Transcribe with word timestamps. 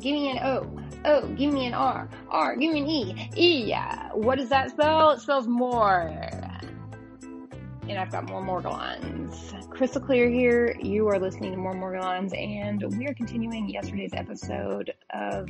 Give 0.00 0.12
me 0.12 0.30
an 0.30 0.38
O. 0.38 0.70
O, 1.04 1.28
give 1.28 1.52
me 1.52 1.66
an 1.66 1.74
R. 1.74 2.08
R, 2.30 2.56
give 2.56 2.72
me 2.72 2.80
an 2.80 2.86
E. 2.88 3.30
E, 3.36 3.74
what 4.12 4.38
does 4.38 4.48
that 4.48 4.70
spell? 4.70 5.10
It 5.10 5.20
spells 5.20 5.46
more. 5.46 6.12
And 7.88 7.98
I've 7.98 8.10
got 8.10 8.28
more 8.28 8.42
Morgellons. 8.42 9.70
Crystal 9.70 10.00
clear 10.00 10.28
here. 10.28 10.76
You 10.82 11.06
are 11.08 11.20
listening 11.20 11.52
to 11.52 11.56
more 11.56 11.74
Morgellons, 11.74 12.36
and 12.36 12.82
we 12.98 13.06
are 13.06 13.14
continuing 13.14 13.68
yesterday's 13.68 14.12
episode 14.12 14.92
of 15.10 15.48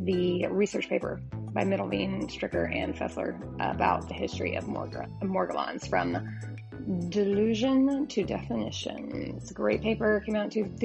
the 0.00 0.46
research 0.46 0.88
paper 0.88 1.20
by 1.56 1.64
Middelveen, 1.64 2.30
Stricker, 2.30 2.70
and 2.70 2.94
Fesler 2.94 3.34
about 3.58 4.08
the 4.08 4.14
history 4.14 4.56
of 4.56 4.64
Morgellons 4.64 5.88
from 5.88 7.08
Delusion 7.08 8.06
to 8.08 8.24
Definition. 8.24 9.34
It's 9.38 9.50
a 9.50 9.54
great 9.54 9.80
paper. 9.80 10.22
Came 10.26 10.36
out 10.36 10.54
in 10.54 10.76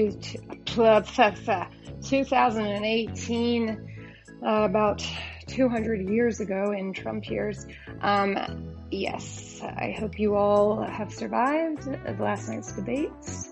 2018, 2.02 3.70
uh, 4.42 4.48
about 4.64 5.06
200 5.48 6.10
years 6.10 6.40
ago 6.40 6.72
in 6.72 6.94
Trump 6.94 7.30
years. 7.30 7.68
Um, 8.00 8.78
yes, 8.90 9.62
I 9.62 9.92
hope 9.92 10.18
you 10.18 10.36
all 10.36 10.82
have 10.82 11.14
survived 11.14 11.86
last 12.18 12.48
night's 12.48 12.72
debates. 12.72 13.50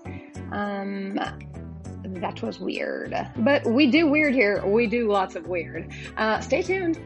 Um, 0.53 1.19
that 2.15 2.41
was 2.41 2.59
weird. 2.59 3.15
But 3.37 3.65
we 3.65 3.87
do 3.87 4.07
weird 4.07 4.33
here. 4.33 4.65
We 4.65 4.87
do 4.87 5.11
lots 5.11 5.35
of 5.35 5.47
weird. 5.47 5.91
Uh, 6.17 6.39
stay 6.39 6.61
tuned. 6.61 6.99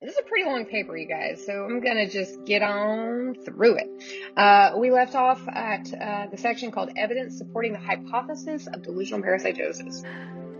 This 0.00 0.12
is 0.12 0.18
a 0.18 0.22
pretty 0.22 0.44
long 0.44 0.66
paper, 0.66 0.96
you 0.96 1.06
guys, 1.06 1.44
so 1.44 1.64
I'm 1.64 1.80
gonna 1.80 2.08
just 2.08 2.44
get 2.44 2.62
on 2.62 3.34
through 3.44 3.76
it. 3.76 4.34
Uh, 4.36 4.72
we 4.76 4.90
left 4.90 5.14
off 5.14 5.40
at 5.48 5.92
uh, 5.94 6.26
the 6.30 6.36
section 6.36 6.70
called 6.70 6.90
Evidence 6.96 7.38
Supporting 7.38 7.72
the 7.72 7.78
Hypothesis 7.78 8.66
of 8.66 8.82
Delusional 8.82 9.22
Parasitosis. 9.22 10.04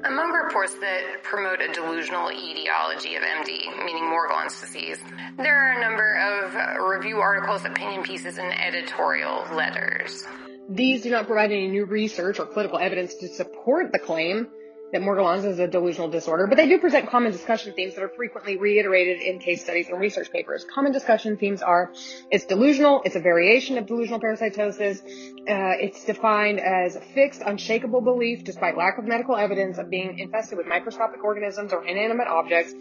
Among 0.04 0.32
reports 0.32 0.74
that 0.80 1.22
promote 1.22 1.62
a 1.62 1.72
delusional 1.72 2.30
etiology 2.30 3.14
of 3.16 3.22
MD, 3.22 3.84
meaning 3.84 4.04
Morgellons 4.04 4.60
disease, 4.60 4.98
there 5.38 5.56
are 5.56 5.78
a 5.78 5.80
number 5.80 6.14
of 6.14 6.54
uh, 6.54 6.84
review 6.84 7.20
articles, 7.20 7.64
opinion 7.64 8.02
pieces, 8.02 8.36
and 8.36 8.52
editorial 8.52 9.46
letters. 9.54 10.26
These 10.68 11.02
do 11.02 11.10
not 11.10 11.26
provide 11.26 11.52
any 11.52 11.68
new 11.68 11.86
research 11.86 12.38
or 12.38 12.44
clinical 12.44 12.78
evidence 12.78 13.14
to 13.16 13.28
support 13.28 13.92
the 13.92 13.98
claim 13.98 14.48
that 14.92 15.02
Morgellons 15.02 15.44
is 15.44 15.58
a 15.58 15.66
delusional 15.66 16.08
disorder, 16.08 16.46
but 16.46 16.56
they 16.56 16.68
do 16.68 16.78
present 16.78 17.08
common 17.08 17.32
discussion 17.32 17.72
themes 17.72 17.94
that 17.94 18.04
are 18.04 18.12
frequently 18.16 18.56
reiterated 18.56 19.20
in 19.20 19.38
case 19.38 19.62
studies 19.62 19.88
and 19.88 20.00
research 20.00 20.30
papers. 20.30 20.64
Common 20.72 20.92
discussion 20.92 21.36
themes 21.36 21.62
are 21.62 21.92
it's 22.30 22.44
delusional, 22.44 23.02
it's 23.04 23.16
a 23.16 23.20
variation 23.20 23.76
of 23.78 23.86
delusional 23.86 24.20
parasitosis, 24.20 25.00
uh, 25.00 25.76
it's 25.80 26.04
defined 26.04 26.60
as 26.60 26.96
fixed, 27.14 27.42
unshakable 27.44 28.00
belief 28.00 28.44
despite 28.44 28.76
lack 28.76 28.98
of 28.98 29.04
medical 29.04 29.36
evidence 29.36 29.78
of 29.78 29.90
being 29.90 30.18
infested 30.18 30.58
with 30.58 30.66
microscopic 30.66 31.24
organisms 31.24 31.72
or 31.72 31.84
inanimate 31.84 32.28
objects. 32.28 32.74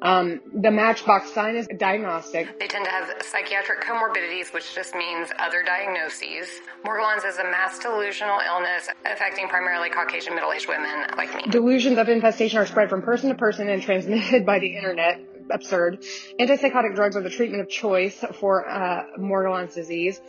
Um, 0.00 0.40
the 0.54 0.70
matchbox 0.70 1.32
sign 1.32 1.56
is 1.56 1.66
diagnostic. 1.76 2.58
They 2.58 2.68
tend 2.68 2.84
to 2.84 2.90
have 2.90 3.10
psychiatric 3.22 3.82
comorbidities, 3.82 4.52
which 4.54 4.74
just 4.74 4.94
means 4.94 5.30
other 5.38 5.62
diagnoses. 5.64 6.48
Morgellons 6.84 7.26
is 7.26 7.38
a 7.38 7.44
mass 7.44 7.78
delusional 7.78 8.38
illness 8.46 8.88
affecting 9.04 9.48
primarily 9.48 9.90
Caucasian 9.90 10.34
middle-aged 10.34 10.68
women 10.68 11.06
like 11.16 11.34
me. 11.34 11.50
Delusions 11.50 11.98
of 11.98 12.08
infestation 12.08 12.58
are 12.58 12.66
spread 12.66 12.88
from 12.88 13.02
person 13.02 13.30
to 13.30 13.34
person 13.34 13.68
and 13.68 13.82
transmitted 13.82 14.46
by 14.46 14.58
the 14.58 14.76
internet. 14.76 15.20
Absurd. 15.50 16.04
Antipsychotic 16.38 16.94
drugs 16.94 17.16
are 17.16 17.22
the 17.22 17.30
treatment 17.30 17.62
of 17.62 17.70
choice 17.70 18.22
for 18.38 18.68
uh, 18.68 19.04
Morgellons 19.18 19.74
disease. 19.74 20.20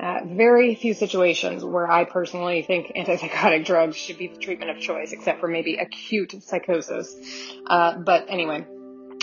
Uh, 0.00 0.20
very 0.26 0.74
few 0.74 0.94
situations 0.94 1.64
where 1.64 1.88
I 1.88 2.04
personally 2.04 2.62
think 2.62 2.92
antipsychotic 2.96 3.64
drugs 3.64 3.96
should 3.96 4.18
be 4.18 4.26
the 4.26 4.36
treatment 4.36 4.72
of 4.72 4.80
choice, 4.80 5.12
except 5.12 5.38
for 5.38 5.46
maybe 5.46 5.76
acute 5.76 6.34
psychosis. 6.42 7.14
Uh, 7.66 7.98
but 7.98 8.26
anyway, 8.28 8.66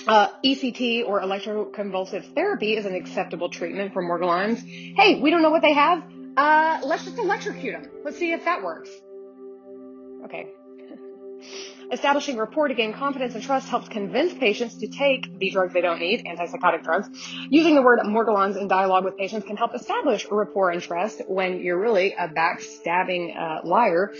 uh, 0.07 0.29
ECT 0.43 1.05
or 1.05 1.21
electroconvulsive 1.21 2.33
therapy 2.33 2.75
is 2.75 2.85
an 2.85 2.95
acceptable 2.95 3.49
treatment 3.49 3.93
for 3.93 4.03
Morgellons. 4.03 4.59
Hey, 4.95 5.19
we 5.19 5.29
don't 5.29 5.41
know 5.41 5.51
what 5.51 5.61
they 5.61 5.73
have. 5.73 6.03
Uh, 6.37 6.79
let's 6.83 7.05
just 7.05 7.17
electrocute 7.17 7.81
them. 7.81 7.91
Let's 8.03 8.17
see 8.17 8.31
if 8.31 8.45
that 8.45 8.63
works. 8.63 8.89
Okay, 10.25 10.47
Establishing 11.91 12.37
rapport 12.37 12.69
to 12.69 12.73
gain 12.73 12.93
confidence 12.93 13.35
and 13.35 13.43
trust 13.43 13.67
helps 13.67 13.89
convince 13.89 14.33
patients 14.33 14.77
to 14.77 14.87
take 14.87 15.37
the 15.39 15.49
drugs 15.49 15.73
they 15.73 15.81
don't 15.81 15.99
need, 15.99 16.23
antipsychotic 16.25 16.83
drugs. 16.83 17.09
Using 17.49 17.75
the 17.75 17.81
word 17.81 17.99
Morgellons 17.99 18.55
in 18.55 18.69
dialogue 18.69 19.03
with 19.03 19.17
patients 19.17 19.45
can 19.45 19.57
help 19.57 19.75
establish 19.75 20.25
rapport 20.31 20.71
and 20.71 20.81
trust 20.81 21.21
when 21.27 21.59
you're 21.59 21.79
really 21.79 22.13
a 22.13 22.29
backstabbing 22.29 23.35
uh, 23.37 23.67
liar. 23.67 24.13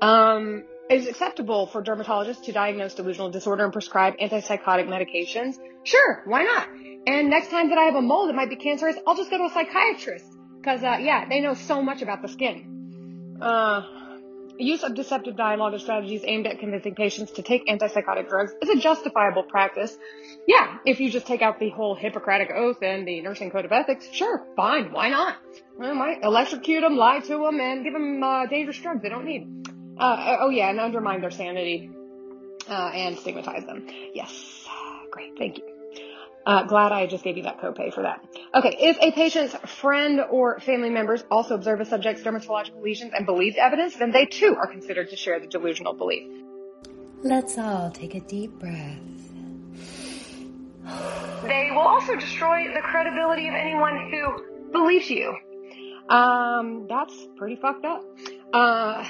Um, 0.00 0.64
it 0.90 1.00
is 1.00 1.06
acceptable 1.06 1.66
for 1.66 1.82
dermatologists 1.82 2.44
to 2.44 2.52
diagnose 2.52 2.94
delusional 2.94 3.30
disorder 3.30 3.64
and 3.64 3.72
prescribe 3.72 4.14
antipsychotic 4.18 4.86
medications. 4.88 5.56
Sure, 5.84 6.22
why 6.24 6.44
not? 6.44 6.68
And 7.06 7.30
next 7.30 7.50
time 7.50 7.68
that 7.70 7.78
I 7.78 7.84
have 7.84 7.94
a 7.94 8.02
mole 8.02 8.26
that 8.26 8.34
might 8.34 8.50
be 8.50 8.56
cancerous, 8.56 8.96
I'll 9.06 9.16
just 9.16 9.30
go 9.30 9.38
to 9.38 9.44
a 9.44 9.50
psychiatrist. 9.50 10.26
Cause, 10.64 10.82
uh, 10.82 10.98
yeah, 11.00 11.28
they 11.28 11.40
know 11.40 11.54
so 11.54 11.82
much 11.82 12.02
about 12.02 12.22
the 12.22 12.28
skin. 12.28 13.38
Uh, 13.40 13.82
use 14.58 14.82
of 14.82 14.94
deceptive 14.94 15.36
dialogue 15.36 15.72
and 15.72 15.80
strategies 15.80 16.22
aimed 16.24 16.46
at 16.46 16.58
convincing 16.58 16.94
patients 16.94 17.32
to 17.32 17.42
take 17.42 17.66
antipsychotic 17.66 18.28
drugs 18.28 18.52
is 18.60 18.68
a 18.68 18.76
justifiable 18.76 19.44
practice. 19.44 19.96
Yeah, 20.46 20.78
if 20.84 21.00
you 21.00 21.10
just 21.10 21.26
take 21.26 21.42
out 21.42 21.60
the 21.60 21.70
whole 21.70 21.94
Hippocratic 21.94 22.50
Oath 22.54 22.82
and 22.82 23.06
the 23.06 23.20
Nursing 23.20 23.50
Code 23.50 23.64
of 23.64 23.72
Ethics, 23.72 24.08
sure, 24.12 24.46
fine, 24.56 24.92
why 24.92 25.10
not? 25.10 25.36
Well, 25.78 25.94
might 25.94 26.22
electrocute 26.22 26.82
them, 26.82 26.96
lie 26.96 27.20
to 27.20 27.38
them, 27.38 27.60
and 27.60 27.84
give 27.84 27.92
them 27.92 28.22
uh, 28.22 28.46
dangerous 28.46 28.78
drugs 28.78 29.02
they 29.02 29.08
don't 29.08 29.24
need. 29.24 29.46
Uh, 29.98 30.36
oh 30.40 30.50
yeah, 30.50 30.70
and 30.70 30.80
undermine 30.80 31.20
their 31.20 31.30
sanity 31.30 31.90
uh, 32.68 32.90
and 32.94 33.18
stigmatize 33.18 33.66
them. 33.66 33.86
Yes, 34.14 34.66
great, 35.10 35.36
thank 35.38 35.58
you. 35.58 35.64
Uh, 36.46 36.62
glad 36.62 36.92
I 36.92 37.06
just 37.06 37.24
gave 37.24 37.36
you 37.36 37.42
that 37.42 37.60
copay 37.60 37.92
for 37.92 38.02
that. 38.02 38.24
Okay, 38.54 38.74
if 38.78 38.96
a 39.02 39.12
patient's 39.12 39.54
friend 39.80 40.20
or 40.30 40.60
family 40.60 40.88
members 40.88 41.22
also 41.30 41.54
observe 41.54 41.80
a 41.80 41.84
subject's 41.84 42.22
dermatological 42.22 42.82
lesions 42.82 43.12
and 43.14 43.26
believe 43.26 43.54
the 43.54 43.60
evidence, 43.60 43.96
then 43.96 44.12
they 44.12 44.24
too 44.24 44.56
are 44.58 44.66
considered 44.66 45.10
to 45.10 45.16
share 45.16 45.38
the 45.40 45.46
delusional 45.46 45.92
belief. 45.92 46.26
Let's 47.22 47.58
all 47.58 47.90
take 47.90 48.14
a 48.14 48.20
deep 48.20 48.52
breath. 48.58 48.98
They 51.42 51.68
will 51.70 51.80
also 51.80 52.14
destroy 52.16 52.72
the 52.72 52.80
credibility 52.80 53.48
of 53.48 53.54
anyone 53.54 54.10
who 54.10 54.70
believes 54.72 55.10
you. 55.10 55.36
Um, 56.08 56.86
that's 56.88 57.14
pretty 57.36 57.56
fucked 57.56 57.84
up. 57.84 58.04
Uh, 58.52 59.04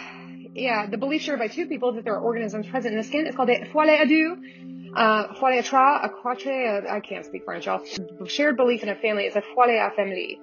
yeah, 0.58 0.86
the 0.86 0.98
belief 0.98 1.22
shared 1.22 1.38
by 1.38 1.48
two 1.48 1.66
people 1.66 1.92
that 1.94 2.04
there 2.04 2.14
are 2.14 2.20
organisms 2.20 2.66
present 2.66 2.94
in 2.94 3.00
the 3.00 3.06
skin 3.06 3.26
is 3.26 3.34
called 3.34 3.50
a 3.50 3.64
folie 3.66 3.96
à 3.96 4.08
deux 4.08 4.36
uh, 4.94 5.34
folie 5.34 5.58
à 5.58 5.64
trois, 5.64 6.00
I 6.90 7.00
can't 7.00 7.24
speak 7.24 7.44
French, 7.44 7.66
y'all. 7.66 7.84
Shared 8.26 8.56
belief 8.56 8.82
in 8.82 8.88
a 8.88 8.94
family 8.94 9.24
is 9.24 9.36
a 9.36 9.42
folie 9.54 9.78
à 9.78 9.94
famille. 9.94 10.38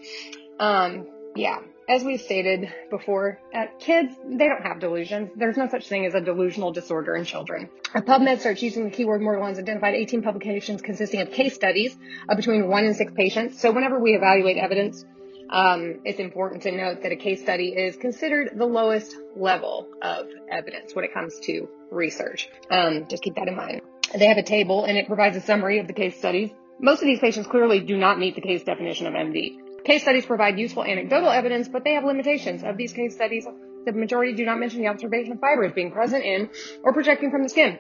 Um, 0.60 1.08
yeah. 1.36 1.60
As 1.88 2.04
we've 2.04 2.22
stated 2.22 2.74
before, 2.90 3.40
uh, 3.54 3.66
kids, 3.80 4.16
they 4.28 4.48
don't 4.48 4.64
have 4.64 4.80
delusions. 4.80 5.30
There's 5.36 5.56
no 5.56 5.68
such 5.70 5.88
thing 5.88 6.08
as 6.08 6.16
a 6.16 6.22
delusional 6.22 6.72
disorder 6.72 7.16
in 7.16 7.26
children. 7.26 7.70
A 7.94 8.02
PubMed 8.02 8.40
search 8.40 8.64
using 8.64 8.86
the 8.86 8.90
keyword 8.90 9.22
Morgellons 9.22 9.60
identified 9.60 9.94
18 9.94 10.24
publications 10.24 10.82
consisting 10.82 11.22
of 11.22 11.32
case 11.32 11.54
studies 11.54 11.96
of 12.28 12.38
between 12.38 12.70
one 12.70 12.86
and 12.86 12.96
six 12.96 13.14
patients. 13.16 13.62
So 13.62 13.72
whenever 13.72 14.00
we 14.00 14.16
evaluate 14.16 14.58
evidence, 14.58 15.06
um, 15.50 16.02
it's 16.06 16.20
important 16.20 16.64
to 16.64 16.72
note 16.72 17.04
that 17.04 17.12
a 17.12 17.16
case 17.16 17.42
study 17.42 17.70
is 17.70 17.96
considered 17.96 18.52
the 18.56 18.66
lowest 18.66 19.16
level 19.36 19.88
of 20.02 20.28
evidence 20.50 20.96
when 20.96 21.06
it 21.06 21.14
comes 21.14 21.40
to 21.42 21.68
research. 21.92 22.50
Um, 22.72 23.06
just 23.10 23.24
keep 23.24 23.36
that 23.36 23.48
in 23.48 23.56
mind. 23.56 23.82
They 24.14 24.28
have 24.28 24.38
a 24.38 24.44
table 24.44 24.86
and 24.86 24.98
it 24.98 25.08
provides 25.08 25.36
a 25.38 25.42
summary 25.42 25.80
of 25.80 25.88
the 25.88 25.94
case 25.94 26.18
studies. 26.18 26.52
Most 26.80 27.02
of 27.02 27.06
these 27.06 27.20
patients 27.20 27.48
clearly 27.48 27.80
do 27.80 27.98
not 27.98 28.20
meet 28.20 28.36
the 28.36 28.42
case 28.42 28.64
definition 28.64 29.08
of 29.08 29.14
MD. 29.14 29.84
Case 29.86 30.02
studies 30.02 30.26
provide 30.26 30.58
useful 30.58 30.84
anecdotal 30.84 31.30
evidence, 31.30 31.68
but 31.68 31.84
they 31.84 31.94
have 31.94 32.04
limitations. 32.04 32.64
Of 32.64 32.76
these 32.76 32.92
case 32.92 33.14
studies, 33.14 33.46
the 33.86 33.92
majority 33.92 34.34
do 34.34 34.46
not 34.46 34.60
mention 34.60 34.82
the 34.82 34.88
observation 34.88 35.34
of 35.34 35.40
fibers 35.40 35.74
being 35.74 35.92
present 35.92 36.26
in 36.26 36.50
or 36.84 36.92
projecting 36.92 37.30
from 37.30 37.44
the 37.44 37.50
skin. 37.50 37.80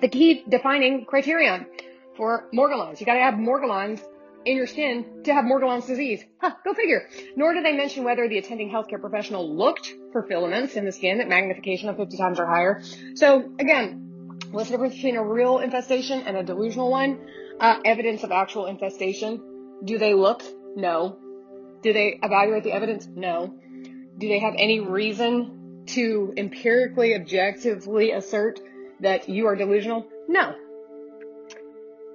The 0.00 0.08
key 0.08 0.44
defining 0.48 1.04
criterion 1.04 1.66
for 2.16 2.48
Morgellons. 2.52 2.98
You 3.00 3.06
gotta 3.06 3.20
have 3.20 3.34
Morgellons 3.34 4.00
in 4.44 4.56
your 4.56 4.66
skin 4.66 5.22
to 5.24 5.32
have 5.32 5.44
Morgellons 5.44 5.86
disease. 5.86 6.22
Huh, 6.40 6.52
go 6.64 6.74
figure. 6.74 7.08
Nor 7.36 7.54
do 7.54 7.62
they 7.62 7.72
mention 7.72 8.04
whether 8.04 8.28
the 8.28 8.38
attending 8.38 8.70
healthcare 8.70 9.00
professional 9.00 9.56
looked 9.56 9.92
for 10.12 10.22
filaments 10.22 10.76
in 10.76 10.84
the 10.84 10.92
skin 10.92 11.20
at 11.20 11.28
magnification 11.28 11.88
of 11.88 11.96
50 11.96 12.16
times 12.16 12.38
or 12.38 12.46
higher. 12.46 12.82
So 13.14 13.52
again, 13.58 14.08
What's 14.50 14.70
the 14.70 14.76
difference 14.76 14.94
between 14.94 15.16
a 15.16 15.22
real 15.22 15.58
infestation 15.58 16.22
and 16.22 16.36
a 16.36 16.42
delusional 16.42 16.90
one? 16.90 17.20
Uh, 17.60 17.80
evidence 17.84 18.24
of 18.24 18.32
actual 18.32 18.64
infestation. 18.64 19.82
Do 19.84 19.98
they 19.98 20.14
look? 20.14 20.42
No. 20.74 21.18
Do 21.82 21.92
they 21.92 22.18
evaluate 22.22 22.64
the 22.64 22.72
evidence? 22.72 23.06
No. 23.06 23.54
Do 24.16 24.28
they 24.28 24.38
have 24.38 24.54
any 24.56 24.80
reason 24.80 25.84
to 25.88 26.32
empirically, 26.36 27.14
objectively 27.14 28.12
assert 28.12 28.58
that 29.00 29.28
you 29.28 29.46
are 29.46 29.54
delusional? 29.54 30.06
No. 30.28 30.54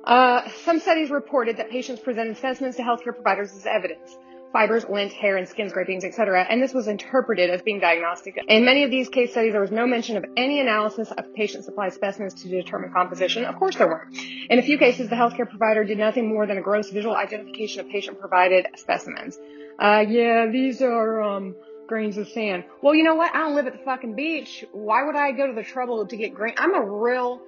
Uh, 0.03 0.49
some 0.65 0.79
studies 0.79 1.09
reported 1.09 1.57
that 1.57 1.69
patients 1.69 2.01
presented 2.01 2.35
specimens 2.37 2.75
to 2.75 2.81
healthcare 2.83 3.13
providers 3.15 3.51
as 3.55 3.65
evidence. 3.65 4.17
fibers, 4.53 4.87
lint, 4.87 5.11
hair, 5.11 5.35
and 5.35 5.49
skin 5.49 5.67
scrapings, 5.69 6.05
etc., 6.05 6.45
and 6.47 6.61
this 6.61 6.73
was 6.73 6.87
interpreted 6.87 7.49
as 7.49 7.61
being 7.63 7.79
diagnostic. 7.79 8.37
In 8.47 8.63
many 8.63 8.83
of 8.83 8.91
these 8.91 9.09
case 9.09 9.31
studies, 9.31 9.51
there 9.51 9.61
was 9.61 9.71
no 9.71 9.87
mention 9.87 10.15
of 10.15 10.23
any 10.37 10.59
analysis 10.59 11.11
of 11.11 11.33
patient-supplied 11.33 11.91
specimens 11.93 12.35
to 12.43 12.47
determine 12.47 12.91
composition. 12.93 13.43
Of 13.45 13.55
course 13.55 13.75
there 13.75 13.87
weren't. 13.87 14.15
In 14.49 14.59
a 14.59 14.61
few 14.61 14.77
cases, 14.77 15.09
the 15.09 15.15
healthcare 15.15 15.49
provider 15.49 15.83
did 15.83 15.97
nothing 15.97 16.29
more 16.29 16.45
than 16.45 16.59
a 16.59 16.61
gross 16.61 16.91
visual 16.91 17.15
identification 17.15 17.81
of 17.81 17.89
patient-provided 17.89 18.67
specimens. 18.75 19.37
Uh, 19.79 20.05
yeah, 20.07 20.45
these 20.45 20.81
are, 20.83 21.21
um, 21.23 21.55
grains 21.87 22.17
of 22.17 22.27
sand. 22.29 22.63
Well, 22.81 22.93
you 22.93 23.03
know 23.03 23.15
what? 23.15 23.33
I 23.35 23.39
don't 23.39 23.55
live 23.55 23.65
at 23.67 23.73
the 23.73 23.83
fucking 23.83 24.15
beach. 24.15 24.63
Why 24.71 25.03
would 25.03 25.15
I 25.15 25.31
go 25.31 25.47
to 25.47 25.53
the 25.53 25.63
trouble 25.63 26.05
to 26.05 26.15
get 26.15 26.33
grain? 26.35 26.53
I'm 26.57 26.75
a 26.75 26.85
real 26.85 27.41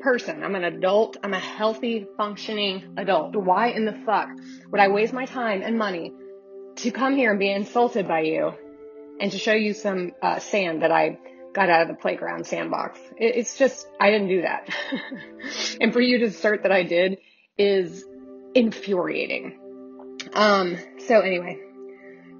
person. 0.00 0.42
I'm 0.42 0.54
an 0.54 0.64
adult. 0.64 1.16
I'm 1.22 1.34
a 1.34 1.38
healthy, 1.38 2.06
functioning 2.16 2.94
adult. 2.96 3.36
Why 3.36 3.68
in 3.68 3.84
the 3.84 3.92
fuck 4.04 4.28
would 4.70 4.80
I 4.80 4.88
waste 4.88 5.12
my 5.12 5.26
time 5.26 5.62
and 5.62 5.78
money 5.78 6.12
to 6.76 6.90
come 6.90 7.16
here 7.16 7.30
and 7.30 7.38
be 7.38 7.50
insulted 7.50 8.08
by 8.08 8.20
you 8.20 8.52
and 9.20 9.30
to 9.32 9.38
show 9.38 9.52
you 9.52 9.74
some 9.74 10.12
uh, 10.22 10.38
sand 10.38 10.82
that 10.82 10.90
I 10.90 11.18
got 11.52 11.68
out 11.68 11.82
of 11.82 11.88
the 11.88 11.94
playground 11.94 12.46
sandbox? 12.46 12.98
It, 13.18 13.36
it's 13.36 13.56
just, 13.56 13.86
I 14.00 14.10
didn't 14.10 14.28
do 14.28 14.42
that. 14.42 14.68
and 15.80 15.92
for 15.92 16.00
you 16.00 16.18
to 16.18 16.26
assert 16.26 16.62
that 16.62 16.72
I 16.72 16.82
did 16.82 17.18
is 17.58 18.04
infuriating. 18.54 19.58
Um, 20.32 20.76
so 21.06 21.20
anyway, 21.20 21.60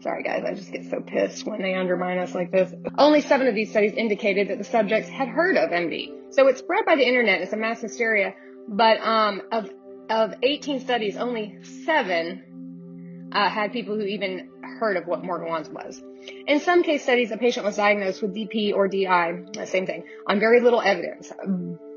Sorry 0.03 0.23
guys, 0.23 0.45
I 0.45 0.55
just 0.55 0.73
get 0.73 0.89
so 0.91 1.01
pissed 1.01 1.47
when 1.47 1.61
they 1.61 1.75
undermine 1.75 2.19
us 2.19 2.35
like 2.35 2.51
this. 2.51 2.73
Only 2.97 3.21
seven 3.21 3.47
of 3.49 3.55
these 3.55 3.71
studies 3.71 3.93
indicated 3.93 4.49
that 4.49 4.59
the 4.59 4.65
subjects 4.65 5.11
had 5.11 5.29
heard 5.29 5.57
of 5.57 5.71
MD. 5.71 6.33
So 6.33 6.49
it's 6.49 6.61
spread 6.61 6.87
by 6.87 6.97
the 6.97 7.07
internet. 7.07 7.43
It's 7.43 7.53
a 7.53 7.57
mass 7.57 7.83
hysteria. 7.83 8.35
But 8.67 9.01
um, 9.01 9.43
of 9.53 9.71
of 10.09 10.35
18 10.43 10.81
studies, 10.81 11.17
only 11.17 11.63
seven 11.85 13.31
uh, 13.33 13.49
had 13.49 13.73
people 13.73 13.95
who 13.95 14.03
even 14.03 14.51
heard 14.81 14.97
of 14.97 15.07
what 15.07 15.23
Morgellons 15.23 15.71
was. 15.71 16.03
In 16.47 16.61
some 16.61 16.83
case 16.83 17.03
studies, 17.03 17.31
a 17.31 17.37
patient 17.37 17.65
was 17.65 17.77
diagnosed 17.77 18.23
with 18.23 18.35
DP 18.35 18.75
or 18.75 18.89
DI, 18.89 19.65
same 19.67 19.87
thing, 19.87 20.05
on 20.27 20.41
very 20.41 20.61
little 20.61 20.81
evidence. 20.81 21.33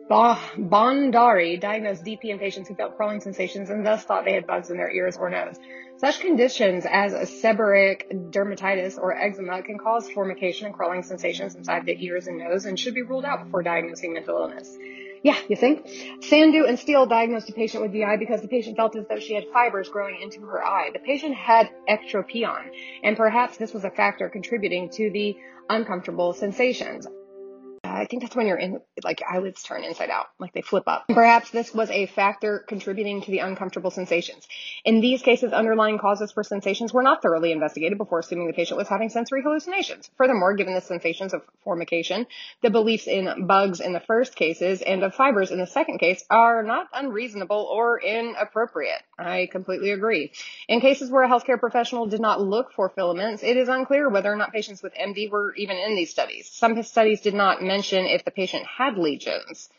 Bhandari 0.10 1.60
diagnosed 1.60 2.04
DP 2.04 2.26
in 2.26 2.40
patients 2.40 2.68
who 2.68 2.76
felt 2.76 2.98
crawling 2.98 3.22
sensations 3.22 3.70
and 3.70 3.86
thus 3.86 4.04
thought 4.04 4.26
they 4.26 4.34
had 4.34 4.46
bugs 4.46 4.70
in 4.70 4.78
their 4.78 4.92
ears 4.92 5.16
or 5.18 5.30
nose. 5.30 5.56
Such 5.98 6.20
conditions 6.20 6.86
as 6.90 7.14
seborrheic 7.14 8.32
dermatitis 8.32 8.98
or 8.98 9.16
eczema 9.16 9.62
can 9.64 9.78
cause 9.78 10.10
formication 10.10 10.68
and 10.68 10.76
crawling 10.76 11.04
sensations 11.04 11.56
inside 11.56 11.86
the 11.86 11.96
ears 12.04 12.28
and 12.28 12.38
nose 12.38 12.66
and 12.66 12.78
should 12.78 12.94
be 12.94 13.02
ruled 13.02 13.26
out 13.26 13.46
before 13.46 13.64
diagnosing 13.64 14.14
mental 14.14 14.38
illness. 14.38 14.78
Yeah, 15.24 15.38
you 15.48 15.56
think? 15.56 15.86
Sandhu 16.20 16.68
and 16.68 16.78
Steele 16.78 17.06
diagnosed 17.06 17.50
a 17.50 17.54
patient 17.54 17.82
with 17.82 17.94
DI 17.94 18.18
because 18.18 18.42
the 18.42 18.50
patient 18.50 18.76
felt 18.76 18.98
as 18.98 19.06
though 19.08 19.20
she 19.20 19.36
had 19.36 19.46
fibers 19.54 19.88
growing 19.88 20.22
into 20.22 20.42
her 20.42 20.66
eye. 20.66 20.90
The 20.92 21.00
patient 21.00 21.34
had 21.34 21.70
ectropion, 21.88 22.72
and 23.04 23.16
perhaps 23.16 23.56
this 23.56 23.74
was 23.74 23.86
a 23.86 23.90
factor 23.90 24.28
contributing 24.28 24.90
to 24.90 25.10
the 25.12 25.38
uncomfortable 25.70 26.34
sensations. 26.34 27.08
I 27.94 28.06
think 28.06 28.24
that's 28.24 28.36
when 28.36 28.48
your 28.48 28.58
in, 28.58 28.82
like 29.04 29.22
eyelids 29.30 29.62
turn 29.62 29.84
inside 29.84 30.10
out, 30.10 30.28
like 30.40 30.54
they 30.54 30.62
flip 30.62 30.86
up. 30.88 31.06
Perhaps 31.08 31.52
this 31.52 31.74
was 31.74 31.92
a 31.92 32.08
factor 32.08 32.66
contributing 32.68 33.22
to 33.22 33.32
the 33.32 33.40
uncomfortable 33.40 33.92
sensations. 33.92 34.48
In 34.84 35.00
these 35.00 35.22
cases, 35.22 35.54
underlying 35.54 36.00
causes 36.00 36.32
for 36.32 36.44
sensations 36.44 36.92
were 36.92 37.04
not 37.04 37.22
thoroughly 37.22 37.52
investigated 37.52 38.00
before 38.00 38.20
assuming 38.20 38.48
the 38.48 38.54
patient 38.54 38.78
was 38.78 38.88
having 38.88 39.10
sensory 39.10 39.44
hallucinations. 39.44 40.10
Furthermore, 40.18 40.56
given 40.56 40.74
the 40.74 40.82
sensations 40.82 41.34
of 41.34 41.44
formication, 41.64 42.26
the 42.64 42.72
beliefs 42.72 43.08
in 43.08 43.46
bugs 43.46 43.80
in 43.80 43.94
the 43.94 44.00
first 44.00 44.36
cases 44.36 44.82
and 44.82 45.04
of 45.04 45.14
fibers 45.14 45.52
in 45.52 45.60
the 45.60 45.68
second 45.68 46.00
case 46.00 46.24
are 46.32 46.64
not 46.64 46.88
unreasonable 46.94 47.70
or 47.72 48.02
inappropriate. 48.02 49.02
I 49.20 49.48
completely 49.52 49.92
agree. 49.92 50.32
In 50.68 50.82
cases 50.82 51.12
where 51.12 51.24
a 51.24 51.30
healthcare 51.30 51.60
professional 51.60 52.08
did 52.08 52.22
not 52.22 52.42
look 52.42 52.72
for 52.74 52.90
filaments, 52.90 53.44
it 53.44 53.56
is 53.56 53.70
unclear 53.70 54.10
whether 54.10 54.34
or 54.34 54.36
not 54.36 54.52
patients 54.52 54.82
with 54.82 54.94
MD 54.96 55.30
were 55.30 55.54
even 55.56 55.78
in 55.78 55.96
these 55.96 56.10
studies. 56.10 56.50
Some 56.52 56.82
studies 56.82 57.22
did 57.22 57.36
not 57.36 57.62
mention 57.62 57.83
mention 57.84 58.06
if 58.06 58.24
the 58.24 58.32
patient 58.32 58.66
had 58.66 58.98
lesions. 58.98 59.70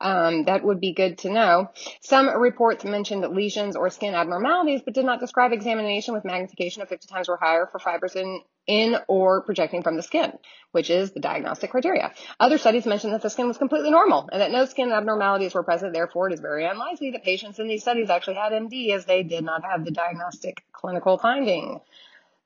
Um, 0.00 0.44
that 0.46 0.64
would 0.64 0.80
be 0.80 0.92
good 0.92 1.18
to 1.18 1.30
know. 1.30 1.70
Some 2.00 2.28
reports 2.28 2.84
mentioned 2.84 3.26
lesions 3.34 3.76
or 3.76 3.88
skin 3.90 4.14
abnormalities, 4.14 4.82
but 4.84 4.92
did 4.92 5.06
not 5.06 5.20
describe 5.20 5.52
examination 5.52 6.12
with 6.14 6.24
magnification 6.24 6.82
of 6.82 6.88
50 6.88 7.06
times 7.06 7.28
or 7.28 7.38
higher 7.40 7.66
for 7.70 7.78
fibers 7.78 8.16
in, 8.16 8.42
in 8.66 8.96
or 9.08 9.42
projecting 9.42 9.82
from 9.82 9.96
the 9.96 10.02
skin, 10.02 10.32
which 10.72 10.90
is 10.90 11.12
the 11.12 11.20
diagnostic 11.20 11.70
criteria. 11.70 12.12
Other 12.38 12.58
studies 12.58 12.86
mentioned 12.86 13.14
that 13.14 13.22
the 13.22 13.30
skin 13.30 13.46
was 13.46 13.56
completely 13.56 13.90
normal 13.90 14.28
and 14.30 14.42
that 14.42 14.50
no 14.50 14.66
skin 14.66 14.90
abnormalities 14.92 15.54
were 15.54 15.62
present. 15.62 15.94
Therefore, 15.94 16.28
it 16.28 16.34
is 16.34 16.40
very 16.40 16.66
unlikely 16.66 17.12
that 17.12 17.24
patients 17.24 17.58
in 17.60 17.68
these 17.68 17.82
studies 17.82 18.10
actually 18.10 18.34
had 18.34 18.52
MD 18.52 18.90
as 18.90 19.06
they 19.06 19.22
did 19.22 19.44
not 19.44 19.64
have 19.64 19.84
the 19.84 19.92
diagnostic 19.92 20.64
clinical 20.72 21.18
finding. 21.18 21.80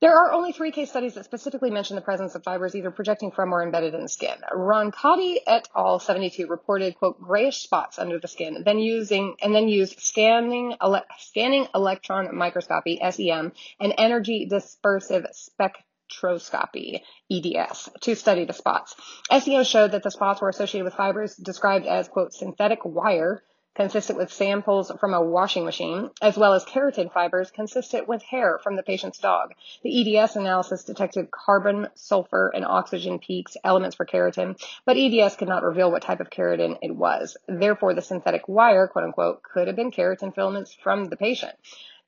There 0.01 0.15
are 0.15 0.31
only 0.31 0.53
three 0.53 0.71
case 0.71 0.89
studies 0.89 1.15
that 1.15 1.25
specifically 1.25 1.71
mention 1.71 1.97
the 1.97 2.01
presence 2.01 2.33
of 2.33 2.43
fibers 2.43 2.73
either 2.73 2.89
projecting 2.89 3.31
from 3.31 3.53
or 3.53 3.61
embedded 3.61 3.93
in 3.93 4.01
the 4.01 4.07
skin. 4.07 4.35
Roncati 4.53 5.39
et 5.45 5.67
al. 5.75 5.99
72 5.99 6.47
reported, 6.47 6.95
quote, 6.95 7.19
grayish 7.19 7.57
spots 7.63 7.99
under 7.99 8.17
the 8.17 8.29
skin, 8.29 8.63
then 8.63 8.79
using, 8.79 9.35
and 9.41 9.53
then 9.53 9.67
used 9.67 9.99
scanning, 9.99 10.73
ele- 10.81 11.03
scanning 11.17 11.67
electron 11.75 12.33
microscopy, 12.33 12.97
SEM, 13.11 13.51
and 13.81 13.93
energy 13.97 14.47
dispersive 14.49 15.25
spectroscopy, 15.33 17.01
EDS, 17.29 17.89
to 17.99 18.15
study 18.15 18.45
the 18.45 18.53
spots. 18.53 18.95
SEM 19.37 19.65
showed 19.65 19.91
that 19.91 20.03
the 20.03 20.11
spots 20.11 20.39
were 20.39 20.47
associated 20.47 20.85
with 20.85 20.93
fibers 20.93 21.35
described 21.35 21.85
as, 21.85 22.07
quote, 22.07 22.31
synthetic 22.33 22.79
wire, 22.85 23.43
consistent 23.75 24.17
with 24.17 24.33
samples 24.33 24.91
from 24.99 25.13
a 25.13 25.21
washing 25.21 25.65
machine, 25.65 26.09
as 26.21 26.37
well 26.37 26.53
as 26.53 26.65
keratin 26.65 27.11
fibers 27.11 27.51
consistent 27.51 28.07
with 28.07 28.21
hair 28.23 28.59
from 28.61 28.75
the 28.75 28.83
patient's 28.83 29.19
dog. 29.19 29.53
The 29.83 30.17
EDS 30.17 30.35
analysis 30.35 30.83
detected 30.83 31.31
carbon, 31.31 31.87
sulfur, 31.95 32.51
and 32.53 32.65
oxygen 32.65 33.19
peaks, 33.19 33.55
elements 33.63 33.95
for 33.95 34.05
keratin, 34.05 34.59
but 34.85 34.97
EDS 34.97 35.35
could 35.35 35.47
not 35.47 35.63
reveal 35.63 35.91
what 35.91 36.01
type 36.01 36.19
of 36.19 36.29
keratin 36.29 36.77
it 36.81 36.95
was. 36.95 37.37
Therefore, 37.47 37.93
the 37.93 38.01
synthetic 38.01 38.47
wire, 38.47 38.87
quote 38.87 39.05
unquote, 39.05 39.43
could 39.43 39.67
have 39.67 39.75
been 39.75 39.91
keratin 39.91 40.33
filaments 40.33 40.73
from 40.73 41.05
the 41.05 41.17
patient. 41.17 41.53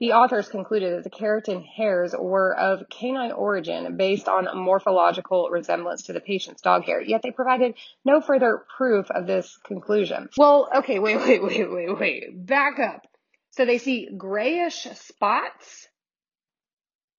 The 0.01 0.13
authors 0.13 0.49
concluded 0.49 0.97
that 0.97 1.03
the 1.03 1.15
keratin 1.15 1.63
hairs 1.63 2.15
were 2.17 2.57
of 2.57 2.89
canine 2.89 3.31
origin 3.31 3.97
based 3.97 4.27
on 4.27 4.47
morphological 4.57 5.49
resemblance 5.51 6.01
to 6.03 6.13
the 6.13 6.19
patient's 6.19 6.63
dog 6.63 6.85
hair, 6.85 6.99
yet 6.99 7.21
they 7.21 7.29
provided 7.29 7.75
no 8.03 8.19
further 8.19 8.65
proof 8.75 9.11
of 9.11 9.27
this 9.27 9.55
conclusion. 9.63 10.27
Well, 10.37 10.69
okay, 10.77 10.97
wait, 10.97 11.17
wait, 11.17 11.43
wait, 11.43 11.71
wait, 11.71 11.99
wait. 11.99 12.45
Back 12.47 12.79
up. 12.79 13.05
So 13.51 13.63
they 13.63 13.77
see 13.77 14.09
grayish 14.17 14.87
spots 14.95 15.87